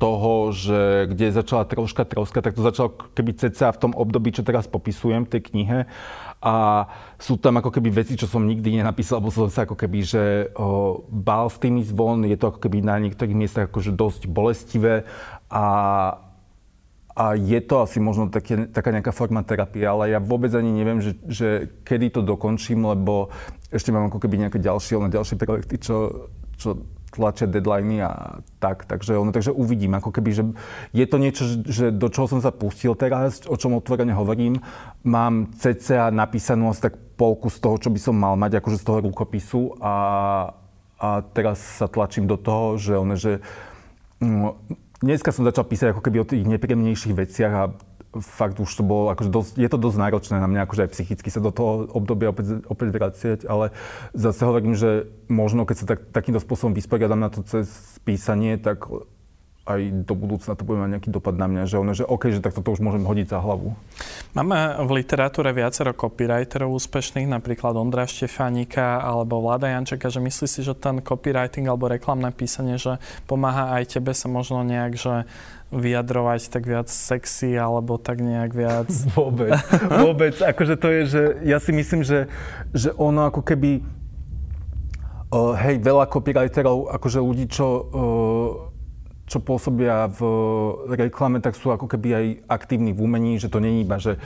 toho, 0.01 0.49
že 0.49 1.13
kde 1.13 1.29
začala 1.29 1.61
troška 1.69 2.01
troska, 2.09 2.41
tak 2.41 2.57
to 2.57 2.65
začalo 2.65 2.89
keby 3.13 3.37
ceca 3.37 3.69
v 3.69 3.81
tom 3.81 3.93
období, 3.93 4.33
čo 4.33 4.41
teraz 4.41 4.65
popisujem 4.65 5.29
v 5.29 5.31
tej 5.37 5.41
knihe 5.53 5.79
a 6.41 6.89
sú 7.21 7.37
tam 7.37 7.61
ako 7.61 7.69
keby 7.69 8.01
veci, 8.01 8.17
čo 8.17 8.25
som 8.25 8.49
nikdy 8.49 8.81
nenapísal, 8.81 9.21
lebo 9.21 9.29
som 9.29 9.45
sa 9.45 9.69
ako 9.69 9.77
keby, 9.77 9.99
že 10.01 10.23
o, 10.57 11.05
bál 11.05 11.53
s 11.53 11.61
tým 11.61 11.77
ísť 11.77 11.93
je 12.25 12.37
to 12.41 12.49
ako 12.49 12.59
keby 12.65 12.81
na 12.81 12.97
niektorých 12.97 13.37
miestach 13.37 13.69
akože 13.69 13.93
dosť 13.93 14.25
bolestivé. 14.25 15.05
A, 15.53 15.65
a 17.13 17.23
je 17.37 17.59
to 17.61 17.85
asi 17.85 18.01
možno 18.01 18.33
také, 18.33 18.65
taká 18.73 18.89
nejaká 18.89 19.13
forma 19.13 19.45
terapie, 19.45 19.85
ale 19.85 20.09
ja 20.09 20.17
vôbec 20.17 20.49
ani 20.57 20.73
neviem, 20.73 20.97
že, 20.97 21.13
že 21.29 21.69
kedy 21.85 22.09
to 22.09 22.21
dokončím, 22.25 22.89
lebo 22.89 23.29
ešte 23.69 23.93
mám 23.93 24.09
ako 24.09 24.17
keby 24.25 24.41
nejaké 24.41 24.57
ďalšie, 24.57 24.97
ďalšie 24.97 25.37
projekty, 25.37 25.77
čo, 25.77 26.25
čo 26.57 26.81
tlačia 27.11 27.45
deadliny 27.45 27.99
a 28.01 28.39
tak, 28.63 28.87
takže, 28.87 29.19
ono, 29.19 29.35
takže 29.35 29.51
uvidím, 29.51 29.99
ako 29.99 30.15
keby, 30.15 30.29
že 30.31 30.43
je 30.95 31.05
to 31.05 31.17
niečo, 31.19 31.43
že 31.67 31.91
do 31.91 32.07
čoho 32.07 32.31
som 32.31 32.39
sa 32.39 32.55
pustil 32.55 32.95
teraz, 32.95 33.43
o 33.45 33.59
čom 33.59 33.75
otvorene 33.75 34.15
hovorím. 34.15 34.63
Mám 35.03 35.51
cca 35.59 36.07
napísanú 36.09 36.71
asi 36.71 36.87
tak 36.87 36.95
polku 37.19 37.51
z 37.51 37.59
toho, 37.59 37.75
čo 37.77 37.89
by 37.91 37.99
som 37.99 38.15
mal 38.15 38.39
mať, 38.39 38.63
akože 38.63 38.79
z 38.79 38.85
toho 38.87 39.03
rukopisu 39.03 39.77
a, 39.83 39.95
a 40.97 41.09
teraz 41.35 41.83
sa 41.83 41.91
tlačím 41.91 42.25
do 42.25 42.39
toho, 42.39 42.79
že 42.79 42.93
ono, 42.95 43.13
že 43.19 43.43
no, 44.23 44.57
dneska 45.03 45.35
som 45.35 45.43
začal 45.43 45.67
písať 45.67 45.91
ako 45.91 46.01
keby 46.01 46.17
o 46.23 46.29
tých 46.29 46.47
nepríjemnejších 46.47 47.13
veciach 47.13 47.53
a 47.53 47.63
fakt 48.19 48.59
už 48.59 48.67
to 48.67 48.83
bolo, 48.83 49.07
akože 49.15 49.31
dosť, 49.31 49.51
je 49.55 49.69
to 49.71 49.79
dosť 49.79 49.97
náročné 49.97 50.35
na 50.43 50.47
mňa, 50.51 50.67
akože 50.67 50.83
aj 50.83 50.91
psychicky 50.91 51.29
sa 51.31 51.39
do 51.39 51.55
toho 51.55 51.87
obdobia 51.95 52.35
opäť, 52.35 52.59
opäť 52.67 52.87
vraciať, 52.91 53.39
ale 53.47 53.71
zase 54.11 54.43
hovorím, 54.43 54.75
že 54.75 55.07
možno 55.31 55.63
keď 55.63 55.75
sa 55.79 55.85
tak, 55.95 56.11
takýmto 56.11 56.43
spôsobom 56.43 56.75
vysporiadam 56.75 57.23
na 57.23 57.31
to 57.31 57.39
cez 57.47 57.71
písanie, 58.03 58.59
tak 58.59 58.83
aj 59.61 60.09
do 60.09 60.17
budúcna 60.17 60.57
to 60.57 60.65
bude 60.65 60.81
mať 60.81 60.89
nejaký 60.97 61.09
dopad 61.13 61.37
na 61.37 61.45
mňa, 61.45 61.69
že 61.69 61.77
ono, 61.77 61.93
že 61.93 62.01
OK, 62.01 62.33
že 62.33 62.41
tak 62.41 62.57
toto 62.57 62.73
už 62.73 62.81
môžem 62.81 63.05
hodiť 63.05 63.27
za 63.29 63.39
hlavu. 63.39 63.77
Máme 64.33 64.81
v 64.81 64.89
literatúre 64.97 65.53
viacero 65.53 65.93
copywriterov 65.93 66.73
úspešných, 66.73 67.29
napríklad 67.29 67.77
Ondra 67.77 68.09
Štefánika 68.09 69.05
alebo 69.05 69.37
Vlada 69.37 69.69
Jančeka, 69.69 70.09
že 70.09 70.17
myslí 70.17 70.47
si, 70.49 70.65
že 70.65 70.73
ten 70.73 70.97
copywriting 71.05 71.69
alebo 71.69 71.93
reklamné 71.93 72.33
písanie, 72.33 72.81
že 72.81 72.97
pomáha 73.29 73.77
aj 73.77 74.01
tebe 74.01 74.17
sa 74.17 74.25
možno 74.25 74.65
nejak, 74.65 74.97
že 74.97 75.29
vyjadrovať 75.71 76.51
tak 76.51 76.67
viac 76.67 76.91
sexy 76.91 77.55
alebo 77.55 77.95
tak 77.95 78.19
nejak 78.19 78.51
viac... 78.51 78.91
Vôbec, 79.17 79.55
vôbec. 79.87 80.35
Akože 80.43 80.75
to 80.75 80.87
je, 80.91 81.01
že 81.07 81.21
ja 81.47 81.57
si 81.63 81.71
myslím, 81.71 82.03
že, 82.03 82.27
že 82.75 82.91
ono 82.99 83.31
ako 83.31 83.41
keby 83.41 83.79
uh, 85.31 85.55
hej, 85.55 85.79
veľa 85.79 86.11
copywriterov, 86.11 86.91
akože 86.91 87.19
ľudí, 87.23 87.47
čo 87.47 87.65
uh, 87.67 88.70
čo 89.31 89.39
pôsobia 89.39 90.11
v 90.11 90.19
reklame, 90.91 91.39
tak 91.39 91.55
sú 91.55 91.71
ako 91.71 91.87
keby 91.87 92.09
aj 92.11 92.25
aktívni 92.51 92.91
v 92.91 92.99
umení, 92.99 93.39
že 93.39 93.47
to 93.47 93.63
není 93.63 93.87
iba, 93.87 93.95
že 93.95 94.19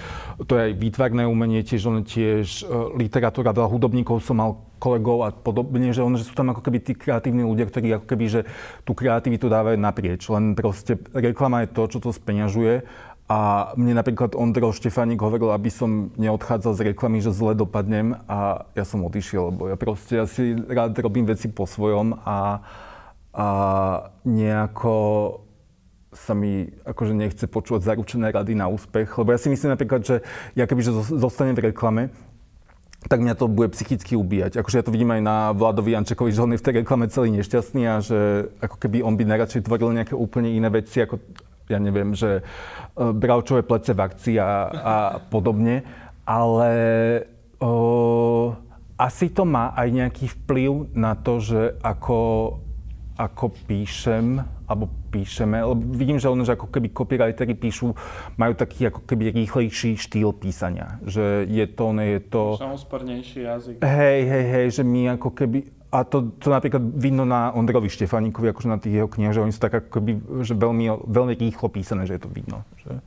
to 0.49 0.57
je 0.57 0.73
aj 0.73 0.73
výtvarné 0.81 1.29
umenie, 1.29 1.61
tiež 1.61 1.85
len 1.85 2.01
tiež 2.01 2.65
e, 2.65 2.97
literatúra, 2.97 3.53
veľa 3.53 3.69
hudobníkov 3.69 4.25
som 4.25 4.41
mal 4.41 4.65
kolegov 4.81 5.21
a 5.21 5.29
podobne, 5.29 5.93
že, 5.93 6.01
on, 6.01 6.17
že 6.17 6.25
sú 6.25 6.33
tam 6.33 6.49
ako 6.49 6.65
keby 6.65 6.81
tí 6.81 6.97
kreatívni 6.97 7.45
ľudia, 7.45 7.69
ktorí 7.69 8.01
ako 8.01 8.07
keby, 8.09 8.25
že 8.25 8.41
tú 8.81 8.97
kreativitu 8.97 9.45
dávajú 9.45 9.77
naprieč. 9.77 10.25
Len 10.33 10.57
proste 10.57 10.97
reklama 11.13 11.63
je 11.63 11.69
to, 11.69 11.83
čo 11.85 11.99
to 12.01 12.09
speňažuje 12.09 12.81
a 13.25 13.73
mne 13.73 13.97
napríklad 13.97 14.37
Ondro 14.37 14.69
Štefánik 14.69 15.17
hovoril, 15.17 15.49
aby 15.49 15.73
som 15.73 16.13
neodchádzal 16.13 16.77
z 16.77 16.81
reklamy, 16.93 17.25
že 17.25 17.33
zle 17.33 17.57
dopadnem 17.57 18.21
a 18.29 18.69
ja 18.77 18.85
som 18.85 19.01
odišiel, 19.01 19.49
lebo 19.49 19.73
ja 19.73 19.77
proste 19.77 20.21
ja 20.21 20.25
si 20.29 20.53
rád 20.53 20.93
robím 21.01 21.25
veci 21.25 21.49
po 21.49 21.65
svojom 21.65 22.21
a, 22.21 22.61
a 23.35 23.47
nejako 24.23 24.95
sa 26.15 26.31
mi 26.31 26.71
akože 26.87 27.11
nechce 27.11 27.45
počúvať 27.51 27.91
zaručené 27.91 28.31
rady 28.31 28.55
na 28.55 28.71
úspech, 28.71 29.19
lebo 29.19 29.35
ja 29.35 29.39
si 29.39 29.51
myslím 29.51 29.75
napríklad, 29.75 30.01
že 30.07 30.15
ja 30.55 30.63
kebyže 30.63 31.19
zostanem 31.19 31.51
v 31.59 31.75
reklame, 31.75 32.15
tak 33.05 33.21
mňa 33.21 33.35
to 33.37 33.51
bude 33.51 33.75
psychicky 33.75 34.17
ubíjať. 34.17 34.57
Akože 34.57 34.81
ja 34.81 34.85
to 34.87 34.95
vidím 34.95 35.13
aj 35.13 35.21
na 35.21 35.37
Vladovi 35.53 35.93
Jančekovi, 35.93 36.31
že 36.33 36.41
on 36.41 36.55
je 36.55 36.61
v 36.61 36.65
tej 36.65 36.75
reklame 36.81 37.05
celý 37.11 37.29
nešťastný 37.37 37.83
a 37.85 37.95
že 38.01 38.49
ako 38.63 38.81
keby 38.81 39.05
on 39.05 39.13
by 39.19 39.27
najradšej 39.29 39.67
tvoril 39.67 39.93
nejaké 39.93 40.17
úplne 40.17 40.49
iné 40.49 40.71
veci, 40.73 41.05
ako 41.05 41.21
ja 41.69 41.77
neviem, 41.77 42.17
že 42.17 42.41
e, 42.41 42.43
bravčové 42.97 43.61
plece 43.61 43.93
v 43.93 44.01
akcii 44.01 44.35
a, 44.41 44.49
a 44.69 44.95
podobne, 45.29 45.85
ale 46.25 46.71
o, 47.61 48.53
asi 48.97 49.29
to 49.29 49.45
má 49.45 49.73
aj 49.77 49.87
nejaký 49.93 50.25
vplyv 50.41 50.93
na 50.97 51.13
to, 51.13 51.41
že 51.41 51.61
ako, 51.81 52.17
ako 53.15 53.55
píšem, 53.67 54.43
alebo 54.67 54.91
píšeme, 55.11 55.63
lebo 55.63 55.81
vidím, 55.95 56.19
že 56.19 56.27
ono, 56.27 56.43
že 56.43 56.59
ako 56.59 56.67
keby 56.67 56.91
copywriteri 56.91 57.55
píšu, 57.55 57.95
majú 58.35 58.53
taký 58.59 58.91
ako 58.91 59.07
keby 59.07 59.31
rýchlejší 59.31 59.95
štýl 59.95 60.35
písania. 60.35 60.99
Že 61.07 61.47
je 61.47 61.65
to, 61.71 61.85
ne 61.95 62.05
je 62.17 62.21
to... 62.27 62.41
Samozpornejší 62.59 63.39
jazyk. 63.47 63.75
Hej, 63.79 64.19
hej, 64.27 64.45
hej, 64.51 64.65
že 64.75 64.83
my 64.83 65.15
ako 65.15 65.31
keby 65.31 65.75
a 65.95 66.03
to, 66.03 66.35
to 66.43 66.51
napríklad 66.51 66.83
vidno 66.99 67.23
na 67.23 67.55
Ondrovi 67.55 67.87
Štefáníkovi, 67.87 68.51
akože 68.51 68.67
na 68.67 68.81
tých 68.81 68.99
jeho 68.99 69.07
knihách, 69.07 69.35
že 69.39 69.43
oni 69.47 69.55
sú 69.55 69.61
tak 69.63 69.79
ako 69.79 69.89
keby, 69.95 70.11
že 70.43 70.51
veľmi, 70.51 70.91
veľmi 71.07 71.33
rýchlo 71.39 71.71
písané, 71.71 72.03
že 72.03 72.19
je 72.19 72.23
to 72.27 72.29
vidno. 72.35 72.67
Že? 72.83 72.99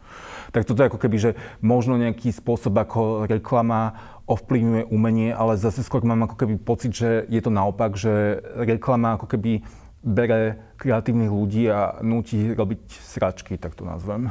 Tak 0.57 0.65
toto 0.65 0.81
je 0.81 0.89
ako 0.89 1.01
keby, 1.05 1.17
že 1.21 1.31
možno 1.61 2.01
nejaký 2.01 2.33
spôsob, 2.33 2.73
ako 2.81 3.29
reklama 3.29 3.93
ovplyvňuje 4.25 4.89
umenie, 4.89 5.37
ale 5.37 5.61
zase 5.61 5.85
skôr 5.85 6.01
mám 6.01 6.25
ako 6.25 6.37
keby 6.41 6.55
pocit, 6.57 6.97
že 6.97 7.29
je 7.29 7.41
to 7.45 7.53
naopak, 7.53 7.93
že 7.93 8.41
reklama 8.57 9.21
ako 9.21 9.37
keby 9.37 9.65
bere 10.03 10.75
kreatívnych 10.79 11.31
ľudí 11.31 11.67
a 11.71 11.99
nutí 12.01 12.55
robiť 12.55 12.81
sračky, 13.03 13.59
tak 13.59 13.75
to 13.75 13.83
nazvem. 13.83 14.31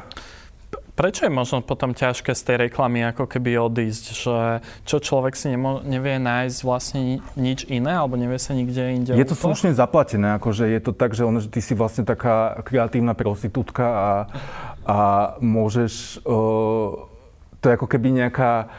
Prečo 0.98 1.30
je 1.30 1.32
možno 1.32 1.62
potom 1.62 1.94
ťažké 1.94 2.34
z 2.34 2.42
tej 2.42 2.58
reklamy 2.68 3.06
ako 3.06 3.30
keby 3.30 3.54
odísť, 3.62 4.04
že 4.18 4.38
čo 4.82 4.98
človek 4.98 5.38
si 5.38 5.54
nemo, 5.54 5.86
nevie 5.86 6.18
nájsť 6.18 6.58
vlastne 6.66 7.22
nič 7.38 7.70
iné, 7.70 7.94
alebo 7.94 8.18
nevie 8.18 8.42
sa 8.42 8.58
nikde 8.58 8.82
inde 8.98 9.14
Je 9.14 9.30
to 9.30 9.38
slušne 9.38 9.78
zaplatené, 9.78 10.42
akože 10.42 10.66
je 10.66 10.82
to 10.82 10.98
tak, 10.98 11.14
že, 11.14 11.22
ono, 11.22 11.38
že 11.38 11.54
ty 11.54 11.62
si 11.62 11.78
vlastne 11.78 12.02
taká 12.02 12.58
kreatívna 12.66 13.14
prostitútka 13.14 13.86
a, 13.86 14.10
a 14.90 14.98
môžeš, 15.38 16.26
uh, 16.26 17.06
to 17.62 17.64
je 17.70 17.78
ako 17.78 17.86
keby 17.86 18.26
nejaká 18.26 18.74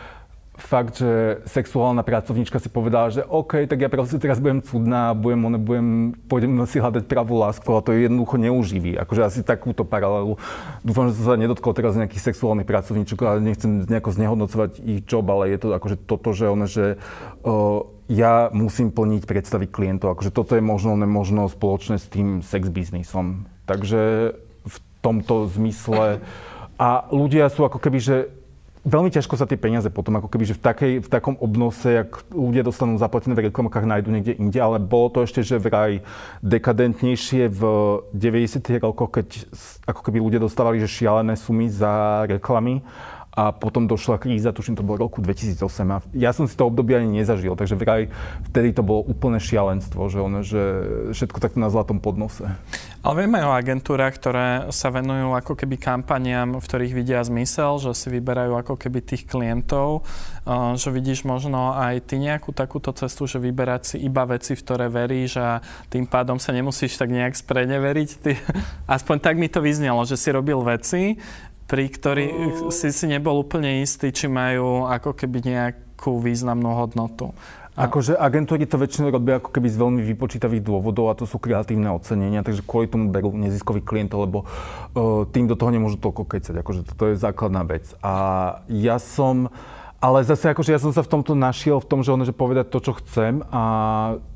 fakt, 0.59 0.99
že 0.99 1.39
sexuálna 1.47 2.03
pracovníčka 2.03 2.59
si 2.59 2.67
povedala, 2.67 3.15
že 3.15 3.23
OK, 3.23 3.71
tak 3.71 3.79
ja 3.79 3.89
proste 3.89 4.19
teraz 4.19 4.43
budem 4.43 4.59
cudná, 4.59 5.15
budem, 5.15 5.41
one, 5.47 5.59
budem, 5.59 5.89
pôjdem 6.27 6.51
si 6.67 6.83
hľadať 6.83 7.07
pravú 7.07 7.39
lásku, 7.39 7.65
ale 7.71 7.85
to 7.87 7.95
je 7.95 8.11
jednoducho 8.11 8.37
neuživí. 8.43 8.99
Akože 8.99 9.23
asi 9.23 9.41
takúto 9.47 9.87
paralelu. 9.87 10.35
Dúfam, 10.83 11.15
že 11.15 11.23
sa 11.23 11.39
nedotkol 11.39 11.73
teraz 11.79 11.95
nejakých 11.95 12.35
sexuálnych 12.35 12.67
pracovníčok, 12.67 13.19
ale 13.23 13.39
nechcem 13.39 13.87
nejako 13.87 14.11
znehodnocovať 14.19 14.71
ich 14.83 15.07
job, 15.07 15.25
ale 15.31 15.55
je 15.55 15.59
to 15.63 15.69
akože 15.71 15.97
toto, 16.05 16.35
že 16.35 16.51
one, 16.51 16.67
že 16.67 16.99
o, 17.47 17.87
ja 18.11 18.51
musím 18.51 18.91
plniť 18.91 19.31
predstavy 19.31 19.71
klientov. 19.71 20.19
Akože 20.19 20.35
toto 20.35 20.59
je 20.59 20.63
možno 20.65 20.99
nemožno 20.99 21.47
spoločné 21.47 22.03
s 22.03 22.11
tým 22.11 22.43
sex 22.43 22.67
biznisom. 22.67 23.47
Takže 23.71 24.35
v 24.67 24.77
tomto 25.07 25.47
zmysle 25.55 26.19
a 26.79 27.11
ľudia 27.11 27.51
sú 27.51 27.67
ako 27.67 27.83
keby, 27.83 27.99
že 27.99 28.17
veľmi 28.89 29.13
ťažko 29.13 29.37
sa 29.37 29.45
tie 29.45 29.61
peniaze 29.61 29.87
potom, 29.93 30.17
ako 30.17 30.33
keby, 30.33 30.49
že 30.49 30.57
v, 30.57 30.63
takej, 30.65 30.93
v 31.05 31.09
takom 31.13 31.37
obnose, 31.37 31.85
jak 31.85 32.25
ľudia 32.33 32.65
dostanú 32.65 32.97
zaplatené 32.97 33.37
v 33.37 33.53
reklamkách, 33.53 33.85
nájdu 33.85 34.09
niekde 34.09 34.35
inde, 34.41 34.57
ale 34.57 34.81
bolo 34.81 35.13
to 35.13 35.29
ešte, 35.29 35.45
že 35.45 35.61
vraj 35.61 36.01
dekadentnejšie 36.41 37.53
v 37.53 37.63
90. 38.17 38.81
rokoch, 38.81 39.21
keď 39.21 39.29
ako 39.85 40.01
keby 40.01 40.19
ľudia 40.25 40.41
dostávali 40.41 40.81
že 40.81 40.89
šialené 40.89 41.37
sumy 41.37 41.69
za 41.69 42.25
reklamy 42.25 42.81
a 43.39 43.55
potom 43.55 43.87
došla 43.87 44.19
kríza, 44.19 44.51
tuším, 44.51 44.75
to 44.75 44.83
bolo 44.83 45.07
roku 45.07 45.23
2008 45.23 45.63
a 45.95 46.03
ja 46.11 46.35
som 46.35 46.51
si 46.51 46.59
to 46.59 46.67
obdobie 46.67 46.99
ani 46.99 47.23
nezažil, 47.23 47.55
takže 47.55 47.79
vraj 47.79 48.11
vtedy 48.51 48.75
to 48.75 48.83
bolo 48.83 49.07
úplné 49.07 49.39
šialenstvo, 49.39 50.11
že, 50.11 50.19
ono, 50.19 50.43
že 50.43 50.59
všetko 51.15 51.39
takto 51.39 51.63
na 51.63 51.71
zlatom 51.71 52.03
podnose. 52.03 52.51
Ale 52.99 53.15
vieme 53.23 53.39
o 53.47 53.55
agentúrach, 53.55 54.19
ktoré 54.19 54.75
sa 54.75 54.91
venujú 54.91 55.39
ako 55.39 55.55
keby 55.55 55.79
kampaniám, 55.79 56.59
v 56.59 56.67
ktorých 56.67 56.93
vidia 56.99 57.23
zmysel, 57.23 57.79
že 57.79 57.95
si 57.95 58.11
vyberajú 58.11 58.59
ako 58.59 58.75
keby 58.75 59.07
tých 59.07 59.23
klientov, 59.31 60.03
že 60.75 60.91
vidíš 60.91 61.23
možno 61.23 61.79
aj 61.79 62.11
ty 62.11 62.19
nejakú 62.19 62.51
takúto 62.51 62.91
cestu, 62.91 63.31
že 63.31 63.39
vyberať 63.39 63.95
si 63.95 63.97
iba 64.03 64.27
veci, 64.27 64.59
v 64.59 64.65
ktoré 64.67 64.91
veríš 64.91 65.39
a 65.39 65.63
tým 65.87 66.11
pádom 66.11 66.43
sa 66.43 66.51
nemusíš 66.51 66.99
tak 66.99 67.15
nejak 67.15 67.39
spreneveriť. 67.39 68.11
Ty, 68.19 68.33
aspoň 68.99 69.17
tak 69.23 69.39
mi 69.39 69.47
to 69.47 69.63
vyznelo, 69.63 70.03
že 70.03 70.19
si 70.19 70.35
robil 70.35 70.59
veci, 70.67 71.23
pri 71.69 71.93
ktorých 71.93 72.67
uh... 72.67 72.75
si 72.75 72.89
si 72.91 73.07
nebol 73.07 73.37
úplne 73.39 73.85
istý, 73.85 74.11
či 74.11 74.27
majú 74.27 74.89
ako 74.89 75.13
keby 75.13 75.45
nejakú 75.45 76.19
významnú 76.19 76.73
hodnotu. 76.75 77.37
A... 77.79 77.87
Akože 77.87 78.19
agentúry 78.19 78.67
to 78.67 78.75
väčšinou 78.75 79.15
robia 79.15 79.39
ako 79.39 79.55
keby 79.55 79.71
z 79.71 79.79
veľmi 79.79 80.03
vypočítavých 80.03 80.67
dôvodov 80.67 81.13
a 81.13 81.15
to 81.15 81.31
sú 81.31 81.39
kreatívne 81.39 81.87
ocenenia, 81.95 82.43
takže 82.43 82.67
kvôli 82.67 82.91
tomu 82.91 83.15
berú 83.15 83.31
neziskových 83.39 83.87
klientov, 83.87 84.27
lebo 84.27 84.39
uh, 84.43 85.23
tým 85.31 85.47
do 85.47 85.55
toho 85.55 85.71
nemôžu 85.71 86.01
toľko 86.03 86.27
kecať. 86.27 86.59
Akože 86.59 86.83
to 86.99 87.15
je 87.15 87.21
základná 87.21 87.63
vec. 87.63 87.87
A 88.03 88.15
ja 88.67 88.99
som... 88.99 89.53
Ale 89.99 90.23
zase 90.23 90.55
akože 90.55 90.71
ja 90.71 90.79
som 90.79 90.95
sa 90.95 91.03
v 91.03 91.11
tomto 91.11 91.35
našiel, 91.35 91.83
v 91.83 91.91
tom, 91.91 92.07
že 92.07 92.15
ono, 92.15 92.23
že 92.23 92.31
povedať 92.31 92.71
to, 92.71 92.79
čo 92.79 92.93
chcem 93.03 93.43
a 93.51 93.63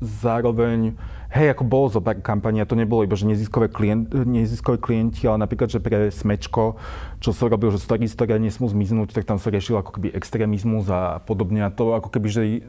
zároveň 0.03 0.99
Hej, 1.33 1.57
ako 1.57 1.65
bolo 1.65 1.89
zo 1.89 1.97
pár 1.97 2.21
a 2.21 2.69
to 2.69 2.77
nebolo 2.77 3.01
iba, 3.01 3.17
že 3.17 3.25
neziskové, 3.25 3.65
klient, 3.65 4.13
neziskové 4.13 4.77
klienti, 4.77 5.25
ale 5.25 5.41
napríklad, 5.41 5.65
že 5.65 5.81
pre 5.81 6.13
Smečko, 6.13 6.77
čo 7.17 7.33
sa 7.33 7.49
robil, 7.49 7.73
že 7.73 7.81
starý 7.81 8.05
história 8.05 8.37
nesmú 8.37 8.69
zmiznúť, 8.69 9.17
tak 9.17 9.25
tam 9.25 9.41
sa 9.41 9.49
riešil 9.49 9.81
ako 9.81 9.97
keby 9.97 10.13
extrémizmus 10.13 10.85
a 10.93 11.25
podobne. 11.25 11.65
A 11.65 11.73
to 11.73 11.97
ako 11.97 12.13
keby, 12.13 12.27
že 12.29 12.43
eh, 12.45 12.61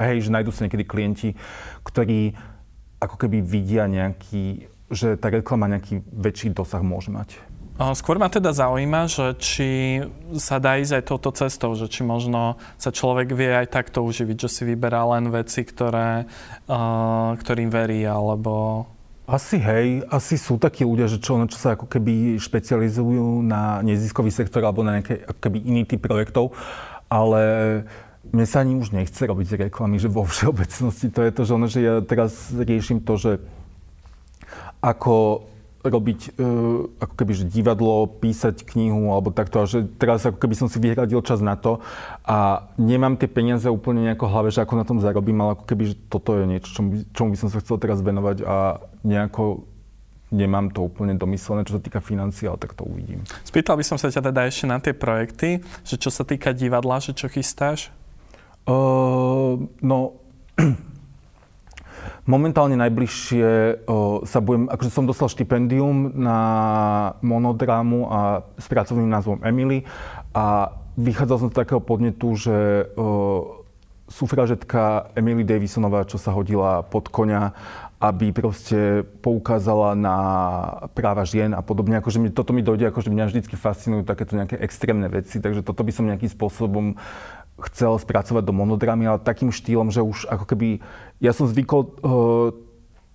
hej, 0.00 0.24
že 0.24 0.32
nájdú 0.32 0.48
sa 0.56 0.64
niekedy 0.64 0.88
klienti, 0.88 1.36
ktorí 1.84 2.32
ako 2.96 3.28
keby 3.28 3.44
vidia 3.44 3.84
nejaký, 3.84 4.72
že 4.88 5.20
tá 5.20 5.28
reklama 5.28 5.68
nejaký 5.68 6.00
väčší 6.08 6.56
dosah 6.56 6.80
môže 6.80 7.12
mať. 7.12 7.36
Skôr 7.78 8.18
ma 8.18 8.26
teda 8.26 8.50
zaujíma, 8.50 9.06
že 9.06 9.38
či 9.38 9.68
sa 10.34 10.58
dá 10.58 10.82
ísť 10.82 10.98
aj 10.98 11.04
touto 11.06 11.30
cestou, 11.30 11.70
že 11.78 11.86
či 11.86 12.02
možno 12.02 12.58
sa 12.74 12.90
človek 12.90 13.30
vie 13.30 13.54
aj 13.54 13.70
takto 13.70 14.02
uživiť, 14.02 14.34
že 14.34 14.48
si 14.50 14.62
vyberá 14.66 15.06
len 15.06 15.30
veci, 15.30 15.62
ktoré, 15.62 16.26
ktorým 17.38 17.70
verí, 17.70 18.02
alebo... 18.02 18.82
Asi 19.30 19.62
hej, 19.62 20.02
asi 20.10 20.34
sú 20.40 20.58
takí 20.58 20.82
ľudia, 20.82 21.06
že 21.06 21.22
čo, 21.22 21.38
čo 21.46 21.54
sa 21.54 21.78
ako 21.78 21.86
keby 21.86 22.40
špecializujú 22.42 23.46
na 23.46 23.78
neziskový 23.86 24.34
sektor 24.34 24.64
alebo 24.66 24.82
na 24.82 24.98
nejaké 24.98 25.22
ako 25.22 25.38
keby 25.38 25.58
iný 25.62 25.82
typ 25.86 26.02
projektov, 26.02 26.56
ale 27.06 27.42
mne 28.34 28.46
sa 28.48 28.66
ani 28.66 28.74
už 28.74 28.90
nechce 28.90 29.22
robiť 29.22 29.70
reklamy, 29.70 30.02
že 30.02 30.10
vo 30.10 30.26
všeobecnosti. 30.26 31.14
To 31.14 31.20
je 31.22 31.30
to, 31.30 31.42
že, 31.46 31.52
ono, 31.54 31.66
že 31.70 31.80
ja 31.84 31.94
teraz 32.02 32.50
riešim 32.50 33.04
to, 33.06 33.14
že 33.20 33.32
ako 34.82 35.46
robiť 35.88 36.20
e, 36.36 36.50
ako 37.00 37.14
keby 37.16 37.32
že 37.32 37.44
divadlo, 37.48 38.08
písať 38.08 38.64
knihu 38.64 39.12
alebo 39.12 39.32
takto 39.32 39.62
a 39.62 39.68
že 39.68 39.84
teraz 39.98 40.24
ako 40.24 40.38
keby 40.40 40.54
som 40.54 40.68
si 40.68 40.78
vyhradil 40.78 41.20
čas 41.24 41.40
na 41.40 41.56
to 41.56 41.80
a 42.24 42.68
nemám 42.76 43.16
tie 43.16 43.26
peniaze 43.26 43.66
úplne 43.66 44.04
nejako 44.08 44.28
v 44.28 44.32
hlave, 44.32 44.48
že 44.52 44.62
ako 44.64 44.74
na 44.76 44.84
tom 44.84 44.98
zarobím, 45.00 45.40
ale 45.42 45.56
ako 45.58 45.64
keby, 45.66 45.84
že 45.92 45.94
toto 46.08 46.36
je 46.36 46.44
niečo, 46.44 46.68
čomu, 46.72 46.90
čomu 47.12 47.28
by 47.34 47.38
som 47.40 47.48
sa 47.48 47.58
chcel 47.64 47.76
teraz 47.80 47.98
venovať 48.04 48.36
a 48.44 48.84
nejako 49.02 49.66
nemám 50.28 50.68
to 50.68 50.84
úplne 50.84 51.16
domyslené, 51.16 51.64
čo 51.64 51.80
sa 51.80 51.82
týka 51.82 52.04
financií, 52.04 52.44
ale 52.44 52.60
tak 52.60 52.76
to 52.76 52.84
uvidím. 52.84 53.24
Spýtal 53.48 53.80
by 53.80 53.84
som 53.84 53.96
sa 53.96 54.12
ťa 54.12 54.28
teda 54.28 54.40
ešte 54.44 54.66
na 54.68 54.78
tie 54.80 54.92
projekty, 54.92 55.64
že 55.84 55.96
čo 55.96 56.12
sa 56.12 56.24
týka 56.24 56.52
divadla, 56.52 57.00
že 57.00 57.16
čo 57.16 57.32
chystáš? 57.32 57.88
Uh, 58.68 59.64
no, 59.80 60.20
Momentálne 62.28 62.76
najbližšie 62.76 63.48
o, 63.88 64.20
sa 64.28 64.44
budem, 64.44 64.68
akože 64.68 64.92
som 64.92 65.08
dostal 65.08 65.32
štipendium 65.32 66.12
na 66.12 66.40
monodrámu 67.24 68.04
a 68.04 68.44
s 68.60 68.68
pracovným 68.68 69.08
názvom 69.08 69.40
Emily 69.40 69.88
a 70.36 70.76
vychádzal 71.00 71.36
som 71.40 71.48
z 71.48 71.56
takého 71.56 71.80
podnetu, 71.80 72.36
že 72.36 72.84
o, 73.00 73.64
sufražetka 74.12 75.08
Emily 75.16 75.40
Davisonová, 75.40 76.04
čo 76.04 76.20
sa 76.20 76.36
hodila 76.36 76.84
pod 76.84 77.08
konia, 77.08 77.56
aby 77.96 78.28
proste 78.36 79.08
poukázala 79.24 79.96
na 79.96 80.16
práva 80.92 81.24
žien 81.24 81.56
a 81.56 81.64
podobne. 81.64 81.96
Akože 81.96 82.20
mi, 82.20 82.28
toto 82.28 82.52
mi 82.52 82.60
dojde, 82.60 82.92
akože 82.92 83.08
mňa 83.08 83.24
vždy 83.24 83.40
fascinujú 83.56 84.04
takéto 84.04 84.36
nejaké 84.36 84.60
extrémne 84.60 85.08
veci, 85.08 85.40
takže 85.40 85.64
toto 85.64 85.80
by 85.80 85.92
som 85.96 86.04
nejakým 86.04 86.28
spôsobom 86.28 87.00
chcel 87.72 87.98
spracovať 87.98 88.44
do 88.44 88.52
monodramy, 88.52 89.08
ale 89.08 89.18
takým 89.18 89.48
štýlom, 89.48 89.88
že 89.88 90.04
už 90.04 90.28
ako 90.28 90.44
keby... 90.44 90.84
Ja 91.18 91.34
som 91.34 91.50
zvykol 91.50 91.80
uh, 91.82 92.48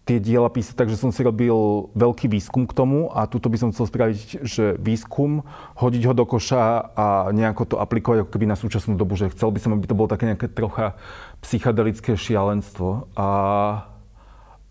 tie 0.04 0.20
diela 0.20 0.52
písať 0.52 0.76
tak, 0.76 0.92
že 0.92 1.00
som 1.00 1.16
si 1.16 1.24
robil 1.24 1.56
veľký 1.96 2.28
výskum 2.28 2.68
k 2.68 2.76
tomu 2.76 3.08
a 3.16 3.24
tuto 3.24 3.48
by 3.48 3.56
som 3.56 3.72
chcel 3.72 3.88
spraviť, 3.88 4.44
že 4.44 4.76
výskum, 4.76 5.48
hodiť 5.80 6.04
ho 6.12 6.14
do 6.14 6.28
koša 6.28 6.92
a 6.92 7.06
nejako 7.32 7.64
to 7.64 7.76
aplikovať 7.80 8.28
ako 8.28 8.32
keby 8.36 8.52
na 8.52 8.60
súčasnú 8.60 9.00
dobu, 9.00 9.16
že 9.16 9.32
chcel 9.32 9.56
by 9.56 9.60
som, 9.64 9.72
aby 9.80 9.88
to 9.88 9.96
bolo 9.96 10.12
také 10.12 10.28
nejaké 10.28 10.52
trocha 10.52 11.00
psychedelické 11.40 12.20
šialenstvo. 12.20 13.08
A, 13.16 13.30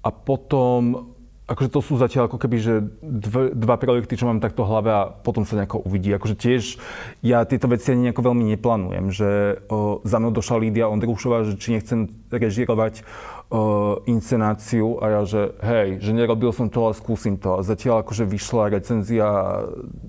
a 0.05 0.09
potom 0.12 1.12
akože 1.53 1.69
to 1.69 1.81
sú 1.85 2.01
zatiaľ 2.01 2.33
ako 2.33 2.41
keby, 2.41 2.57
že 2.59 2.75
dv, 3.05 3.53
dva 3.53 3.77
projekty, 3.77 4.17
čo 4.17 4.25
mám 4.25 4.41
takto 4.41 4.65
v 4.65 4.71
hlave 4.73 4.91
a 4.91 5.03
potom 5.12 5.45
sa 5.45 5.61
nejako 5.61 5.85
uvidí. 5.85 6.09
Akože 6.17 6.35
tiež 6.35 6.81
ja 7.21 7.45
tieto 7.45 7.69
veci 7.69 7.93
ani 7.93 8.09
nejako 8.09 8.33
veľmi 8.33 8.45
neplánujem, 8.57 9.07
že 9.12 9.61
o, 9.69 10.01
za 10.03 10.17
mnou 10.17 10.33
došla 10.33 10.57
Lídia 10.65 10.88
Ondrušová, 10.88 11.45
že 11.45 11.61
či 11.61 11.77
nechcem 11.77 12.09
režirovať 12.33 13.05
o, 13.53 14.01
inscenáciu 14.09 14.97
a 15.05 15.21
ja, 15.21 15.23
že 15.29 15.53
hej, 15.61 16.01
že 16.01 16.17
nerobil 16.17 16.57
som 16.57 16.73
to, 16.73 16.88
ale 16.88 16.97
skúsim 16.97 17.37
to. 17.37 17.61
A 17.61 17.67
zatiaľ 17.67 18.01
akože 18.01 18.25
vyšla 18.25 18.73
recenzia, 18.73 19.29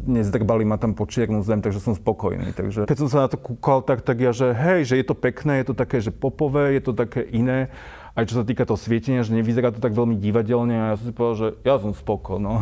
nezdrbali 0.08 0.64
ma 0.64 0.80
tam 0.80 0.96
po 0.96 1.04
čiernu 1.04 1.44
zem, 1.44 1.60
takže 1.60 1.84
som 1.84 1.92
spokojný. 1.92 2.56
Takže 2.56 2.88
keď 2.88 2.98
som 2.98 3.10
sa 3.12 3.28
na 3.28 3.30
to 3.30 3.36
kúkal, 3.36 3.84
tak, 3.84 4.00
tak 4.00 4.24
ja, 4.24 4.32
že 4.32 4.56
hej, 4.56 4.88
že 4.88 4.96
je 4.96 5.06
to 5.06 5.16
pekné, 5.18 5.60
je 5.60 5.74
to 5.74 5.76
také, 5.76 6.00
že 6.00 6.16
popové, 6.16 6.80
je 6.80 6.82
to 6.88 6.96
také 6.96 7.20
iné 7.20 7.68
aj 8.14 8.30
čo 8.30 8.38
sa 8.38 8.46
týka 8.46 8.62
toho 8.62 8.78
svietenia, 8.78 9.26
že 9.26 9.34
nevyzerá 9.34 9.74
to 9.74 9.82
tak 9.82 9.98
veľmi 9.98 10.22
divadelne 10.22 10.76
a 10.78 10.86
ja 10.94 10.96
som 11.02 11.06
si 11.10 11.14
povedal, 11.18 11.38
že 11.42 11.48
ja 11.66 11.76
som 11.82 11.92
spoko, 11.98 12.38
no. 12.38 12.62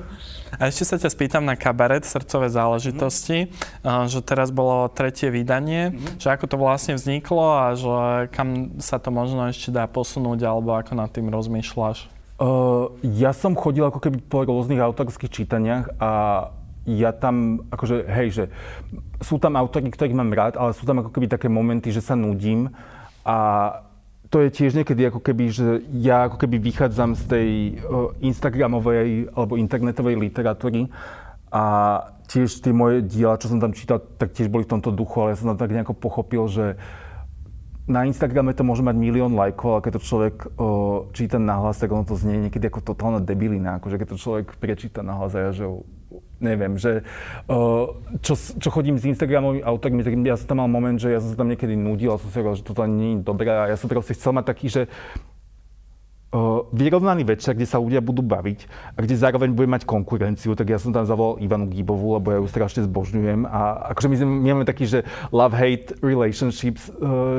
A 0.60 0.68
ešte 0.68 0.84
sa 0.84 1.00
ťa 1.00 1.08
spýtam 1.08 1.48
na 1.48 1.56
kabaret 1.56 2.04
Srdcové 2.04 2.52
záležitosti, 2.52 3.48
mm. 3.80 4.12
že 4.12 4.20
teraz 4.20 4.52
bolo 4.52 4.92
tretie 4.92 5.32
vydanie, 5.32 5.96
mm. 5.96 6.20
že 6.20 6.28
ako 6.28 6.44
to 6.52 6.56
vlastne 6.60 7.00
vzniklo 7.00 7.44
a 7.48 7.66
že 7.72 8.28
kam 8.28 8.76
sa 8.76 9.00
to 9.00 9.08
možno 9.08 9.48
ešte 9.48 9.72
dá 9.72 9.88
posunúť 9.88 10.44
alebo 10.44 10.76
ako 10.76 10.92
nad 10.92 11.08
tým 11.08 11.32
rozmýšľaš? 11.32 12.12
Uh, 12.36 12.92
ja 13.00 13.32
som 13.32 13.56
chodil 13.56 13.84
ako 13.88 14.04
keby 14.04 14.20
po 14.20 14.44
rôznych 14.44 14.84
autorských 14.84 15.32
čítaniach 15.32 15.96
a 15.96 16.10
ja 16.84 17.12
tam, 17.12 17.64
akože, 17.72 18.04
hej, 18.04 18.28
že 18.32 18.44
sú 19.20 19.36
tam 19.36 19.56
autory, 19.56 19.88
ktorých 19.88 20.16
mám 20.16 20.32
rád, 20.32 20.56
ale 20.60 20.76
sú 20.76 20.84
tam 20.84 21.00
ako 21.04 21.12
keby 21.12 21.28
také 21.28 21.48
momenty, 21.48 21.92
že 21.92 22.00
sa 22.04 22.16
nudím 22.16 22.72
a 23.24 23.36
to 24.30 24.46
je 24.46 24.48
tiež 24.54 24.78
niekedy 24.78 25.10
ako 25.10 25.18
keby, 25.18 25.44
že 25.50 25.82
ja 25.90 26.30
ako 26.30 26.38
keby 26.38 26.62
vychádzam 26.62 27.18
z 27.18 27.22
tej 27.26 27.48
Instagramovej 28.22 29.34
alebo 29.34 29.58
internetovej 29.58 30.14
literatúry 30.14 30.86
a 31.50 31.64
tiež 32.30 32.62
tie 32.62 32.70
moje 32.70 33.02
diela, 33.02 33.34
čo 33.42 33.50
som 33.50 33.58
tam 33.58 33.74
čítal, 33.74 33.98
tak 33.98 34.30
tiež 34.30 34.46
boli 34.46 34.62
v 34.62 34.78
tomto 34.78 34.94
duchu, 34.94 35.18
ale 35.18 35.34
ja 35.34 35.42
som 35.42 35.50
tam 35.50 35.58
tak 35.58 35.74
nejako 35.74 35.98
pochopil, 35.98 36.46
že 36.46 36.78
na 37.90 38.06
Instagrame 38.06 38.54
to 38.54 38.62
môže 38.62 38.86
mať 38.86 38.94
milión 38.94 39.34
lajkov, 39.34 39.74
ale 39.74 39.82
keď 39.82 39.92
to 39.98 40.06
človek 40.06 40.34
o, 40.54 41.10
číta 41.10 41.42
nahlas, 41.42 41.82
tak 41.82 41.90
ono 41.90 42.06
to 42.06 42.14
znie 42.14 42.46
niekedy 42.46 42.70
ako 42.70 42.86
totálna 42.86 43.18
debilina. 43.18 43.82
Akože 43.82 43.98
keď 43.98 44.14
to 44.14 44.22
človek 44.22 44.54
prečíta 44.62 45.02
nahlas 45.02 45.34
a 45.34 45.50
ja, 45.50 45.50
že 45.50 45.66
neviem, 46.40 46.80
že 46.80 47.04
čo, 48.24 48.34
čo 48.34 48.68
chodím 48.72 48.96
s 48.96 49.04
Instagramovými 49.04 49.62
autormi, 49.62 50.00
tak 50.00 50.16
ja 50.16 50.36
som 50.40 50.48
tam 50.48 50.58
mal 50.64 50.70
moment, 50.72 50.96
že 50.96 51.12
ja 51.12 51.20
som 51.20 51.30
sa 51.32 51.38
tam 51.38 51.52
niekedy 51.52 51.76
nudil 51.76 52.16
a 52.16 52.20
som 52.20 52.32
si 52.32 52.40
hovoril, 52.40 52.58
že 52.58 52.66
toto 52.66 52.82
nie 52.88 53.20
je 53.20 53.24
dobré 53.24 53.52
a 53.52 53.68
ja 53.68 53.76
som 53.76 53.86
proste 53.92 54.16
chcel 54.16 54.32
mať 54.32 54.44
taký, 54.48 54.66
že 54.72 54.82
vyrovnaný 56.70 57.26
večer, 57.26 57.58
kde 57.58 57.66
sa 57.66 57.82
ľudia 57.82 57.98
budú 57.98 58.22
baviť 58.22 58.70
a 58.94 58.98
kde 59.02 59.18
zároveň 59.18 59.50
bude 59.50 59.66
mať 59.66 59.82
konkurenciu, 59.82 60.54
tak 60.54 60.70
ja 60.70 60.78
som 60.78 60.94
tam 60.94 61.02
zavolal 61.02 61.42
Ivanu 61.42 61.66
Gíbovú, 61.66 62.14
lebo 62.14 62.30
ja 62.30 62.38
ju 62.38 62.46
strašne 62.46 62.86
zbožňujem 62.86 63.50
a 63.50 63.90
akože 63.90 64.06
my, 64.06 64.16
sme, 64.16 64.26
my 64.38 64.48
máme 64.54 64.66
taký, 64.66 64.86
že 64.86 65.02
love-hate 65.34 65.98
relationships, 65.98 66.86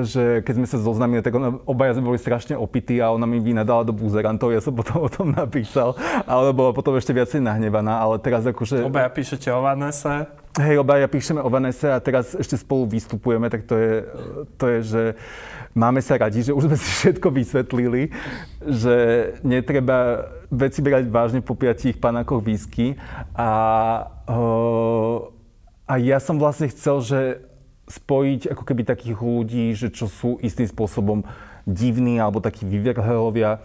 že 0.03 0.43
keď 0.43 0.53
sme 0.59 0.67
sa 0.67 0.77
zoznamili, 0.83 1.23
tak 1.23 1.39
ona, 1.39 1.55
obaja 1.63 1.95
sme 1.95 2.11
boli 2.11 2.19
strašne 2.19 2.59
opití 2.59 2.99
a 2.99 3.15
ona 3.15 3.23
mi 3.23 3.39
vynadala 3.39 3.87
do 3.87 3.95
buzerantov, 3.95 4.51
ja 4.51 4.59
som 4.59 4.75
potom 4.79 5.07
o 5.07 5.09
tom 5.09 5.31
napísal, 5.31 5.95
ale 6.27 6.51
bola 6.51 6.75
potom 6.75 6.91
ešte 6.99 7.15
viacej 7.15 7.39
nahnevaná, 7.39 7.95
ale 7.95 8.19
teraz 8.19 8.43
akože... 8.43 8.83
Obaja 8.83 9.07
píšete 9.07 9.55
o 9.55 9.63
Vanese? 9.63 10.40
Hej, 10.51 10.83
obaja 10.83 11.07
píšeme 11.07 11.39
o 11.39 11.47
Vanese 11.47 11.87
a 11.87 12.03
teraz 12.03 12.35
ešte 12.35 12.59
spolu 12.59 12.83
vystupujeme, 12.83 13.47
tak 13.47 13.63
to 13.63 13.79
je, 13.79 13.93
to 14.59 14.65
je 14.67 14.79
že 14.83 15.03
máme 15.71 16.03
sa 16.03 16.19
radi, 16.19 16.43
že 16.43 16.51
už 16.51 16.67
sme 16.67 16.75
si 16.75 16.89
všetko 16.91 17.31
vysvetlili, 17.31 18.11
že 18.59 18.95
netreba 19.47 20.27
veci 20.51 20.83
brať 20.83 21.07
vážne 21.07 21.39
po 21.39 21.55
piatich 21.55 21.95
panákoch 21.95 22.43
whisky. 22.43 22.99
A, 23.31 23.49
a 25.87 25.93
ja 25.95 26.19
som 26.19 26.35
vlastne 26.35 26.67
chcel, 26.67 26.99
že 26.99 27.19
spojiť 27.87 28.51
ako 28.51 28.63
keby 28.67 28.83
takých 28.83 29.23
ľudí, 29.23 29.71
že 29.71 29.87
čo 29.87 30.11
sú 30.11 30.35
istým 30.43 30.67
spôsobom 30.67 31.23
divní 31.63 32.19
alebo 32.19 32.43
takí 32.43 32.67
vyvrhelovia 32.67 33.63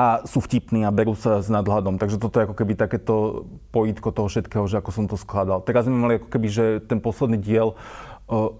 a 0.00 0.24
sú 0.24 0.40
vtipní 0.40 0.88
a 0.88 0.94
berú 0.94 1.12
sa 1.12 1.44
s 1.44 1.52
nadhľadom. 1.52 2.00
Takže 2.00 2.16
toto 2.16 2.40
je 2.40 2.48
ako 2.48 2.56
keby 2.56 2.72
takéto 2.72 3.44
pojitko 3.68 4.16
toho 4.16 4.32
všetkého, 4.32 4.64
že 4.64 4.80
ako 4.80 4.90
som 4.96 5.04
to 5.04 5.20
skladal. 5.20 5.60
Teraz 5.60 5.84
sme 5.84 6.00
mali 6.00 6.16
ako 6.16 6.32
keby, 6.32 6.48
že 6.48 6.64
ten 6.88 7.04
posledný 7.04 7.36
diel 7.36 7.76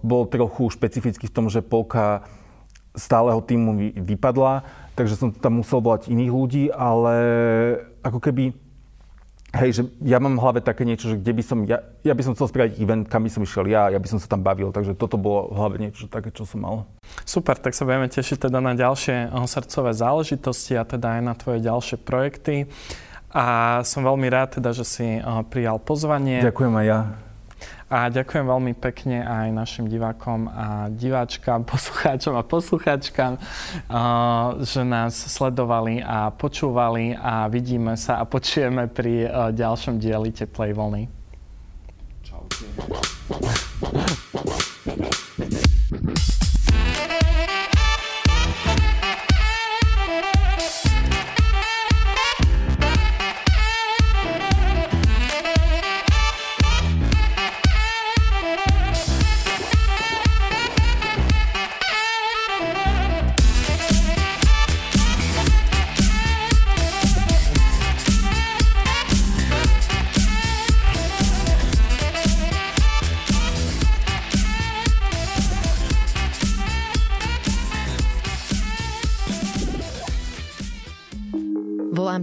bol 0.05 0.29
trochu 0.29 0.69
špecifický 0.69 1.33
v 1.33 1.35
tom, 1.35 1.49
že 1.49 1.65
polka 1.65 2.29
stáleho 2.93 3.41
týmu 3.41 3.95
vypadla, 4.05 4.67
takže 4.99 5.17
som 5.17 5.33
tam 5.33 5.65
musel 5.65 5.81
volať 5.81 6.13
iných 6.13 6.33
ľudí, 6.35 6.65
ale 6.75 7.17
ako 8.05 8.19
keby 8.21 8.53
Hej, 9.51 9.71
že 9.75 9.83
ja 10.07 10.23
mám 10.23 10.39
v 10.39 10.43
hlave 10.47 10.61
také 10.63 10.87
niečo, 10.87 11.11
že 11.11 11.19
kde 11.19 11.33
by 11.35 11.43
som, 11.43 11.59
ja, 11.67 11.83
ja 12.07 12.15
by 12.15 12.23
som 12.23 12.39
chcel 12.39 12.47
spraviť 12.55 12.79
event, 12.79 13.11
kam 13.11 13.27
by 13.27 13.31
som 13.35 13.43
išiel 13.43 13.67
ja, 13.67 13.91
ja 13.91 13.99
by 13.99 14.07
som 14.07 14.23
sa 14.23 14.31
tam 14.31 14.47
bavil, 14.47 14.71
takže 14.71 14.95
toto 14.95 15.19
bolo 15.19 15.51
v 15.51 15.57
hlave 15.59 15.77
niečo 15.83 16.07
také, 16.07 16.31
čo 16.31 16.47
som 16.47 16.63
mal. 16.63 16.87
Super, 17.27 17.59
tak 17.59 17.75
sa 17.75 17.83
budeme 17.83 18.07
tešiť 18.07 18.47
teda 18.47 18.63
na 18.63 18.79
ďalšie 18.79 19.27
eh, 19.27 19.47
srdcové 19.51 19.91
záležitosti 19.91 20.79
a 20.79 20.87
teda 20.87 21.19
aj 21.19 21.23
na 21.27 21.35
tvoje 21.35 21.59
ďalšie 21.67 21.99
projekty. 21.99 22.71
A 23.31 23.79
som 23.87 24.03
veľmi 24.03 24.27
rád 24.31 24.63
teda, 24.63 24.71
že 24.71 24.87
si 24.87 25.19
eh, 25.19 25.23
prijal 25.51 25.83
pozvanie. 25.83 26.47
Ďakujem 26.47 26.75
aj 26.79 26.87
ja. 26.87 27.01
A 27.91 28.07
ďakujem 28.07 28.47
veľmi 28.47 28.79
pekne 28.79 29.27
aj 29.27 29.51
našim 29.51 29.91
divákom 29.91 30.47
a 30.47 30.87
diváčkam, 30.95 31.67
poslucháčom 31.75 32.39
a 32.39 32.47
poslucháčkam, 32.47 33.35
že 34.63 34.81
nás 34.87 35.19
sledovali 35.19 35.99
a 35.99 36.31
počúvali 36.31 37.19
a 37.19 37.51
vidíme 37.51 37.99
sa 37.99 38.23
a 38.23 38.25
počujeme 38.25 38.87
pri 38.87 39.27
ďalšom 39.51 39.99
dieli 39.99 40.31
Teplej 40.31 40.71
vlny. 40.71 41.03
Čaute. 42.23 42.67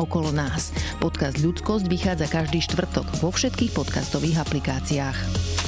okolo 0.00 0.32
nás. 0.32 0.72
Podcast 0.96 1.36
Ľudskosť 1.44 1.84
vychádza 1.84 2.26
každý 2.32 2.64
štvrtok 2.64 3.20
vo 3.20 3.28
všetkých 3.28 3.76
podcastových 3.76 4.40
aplikáciách. 4.40 5.59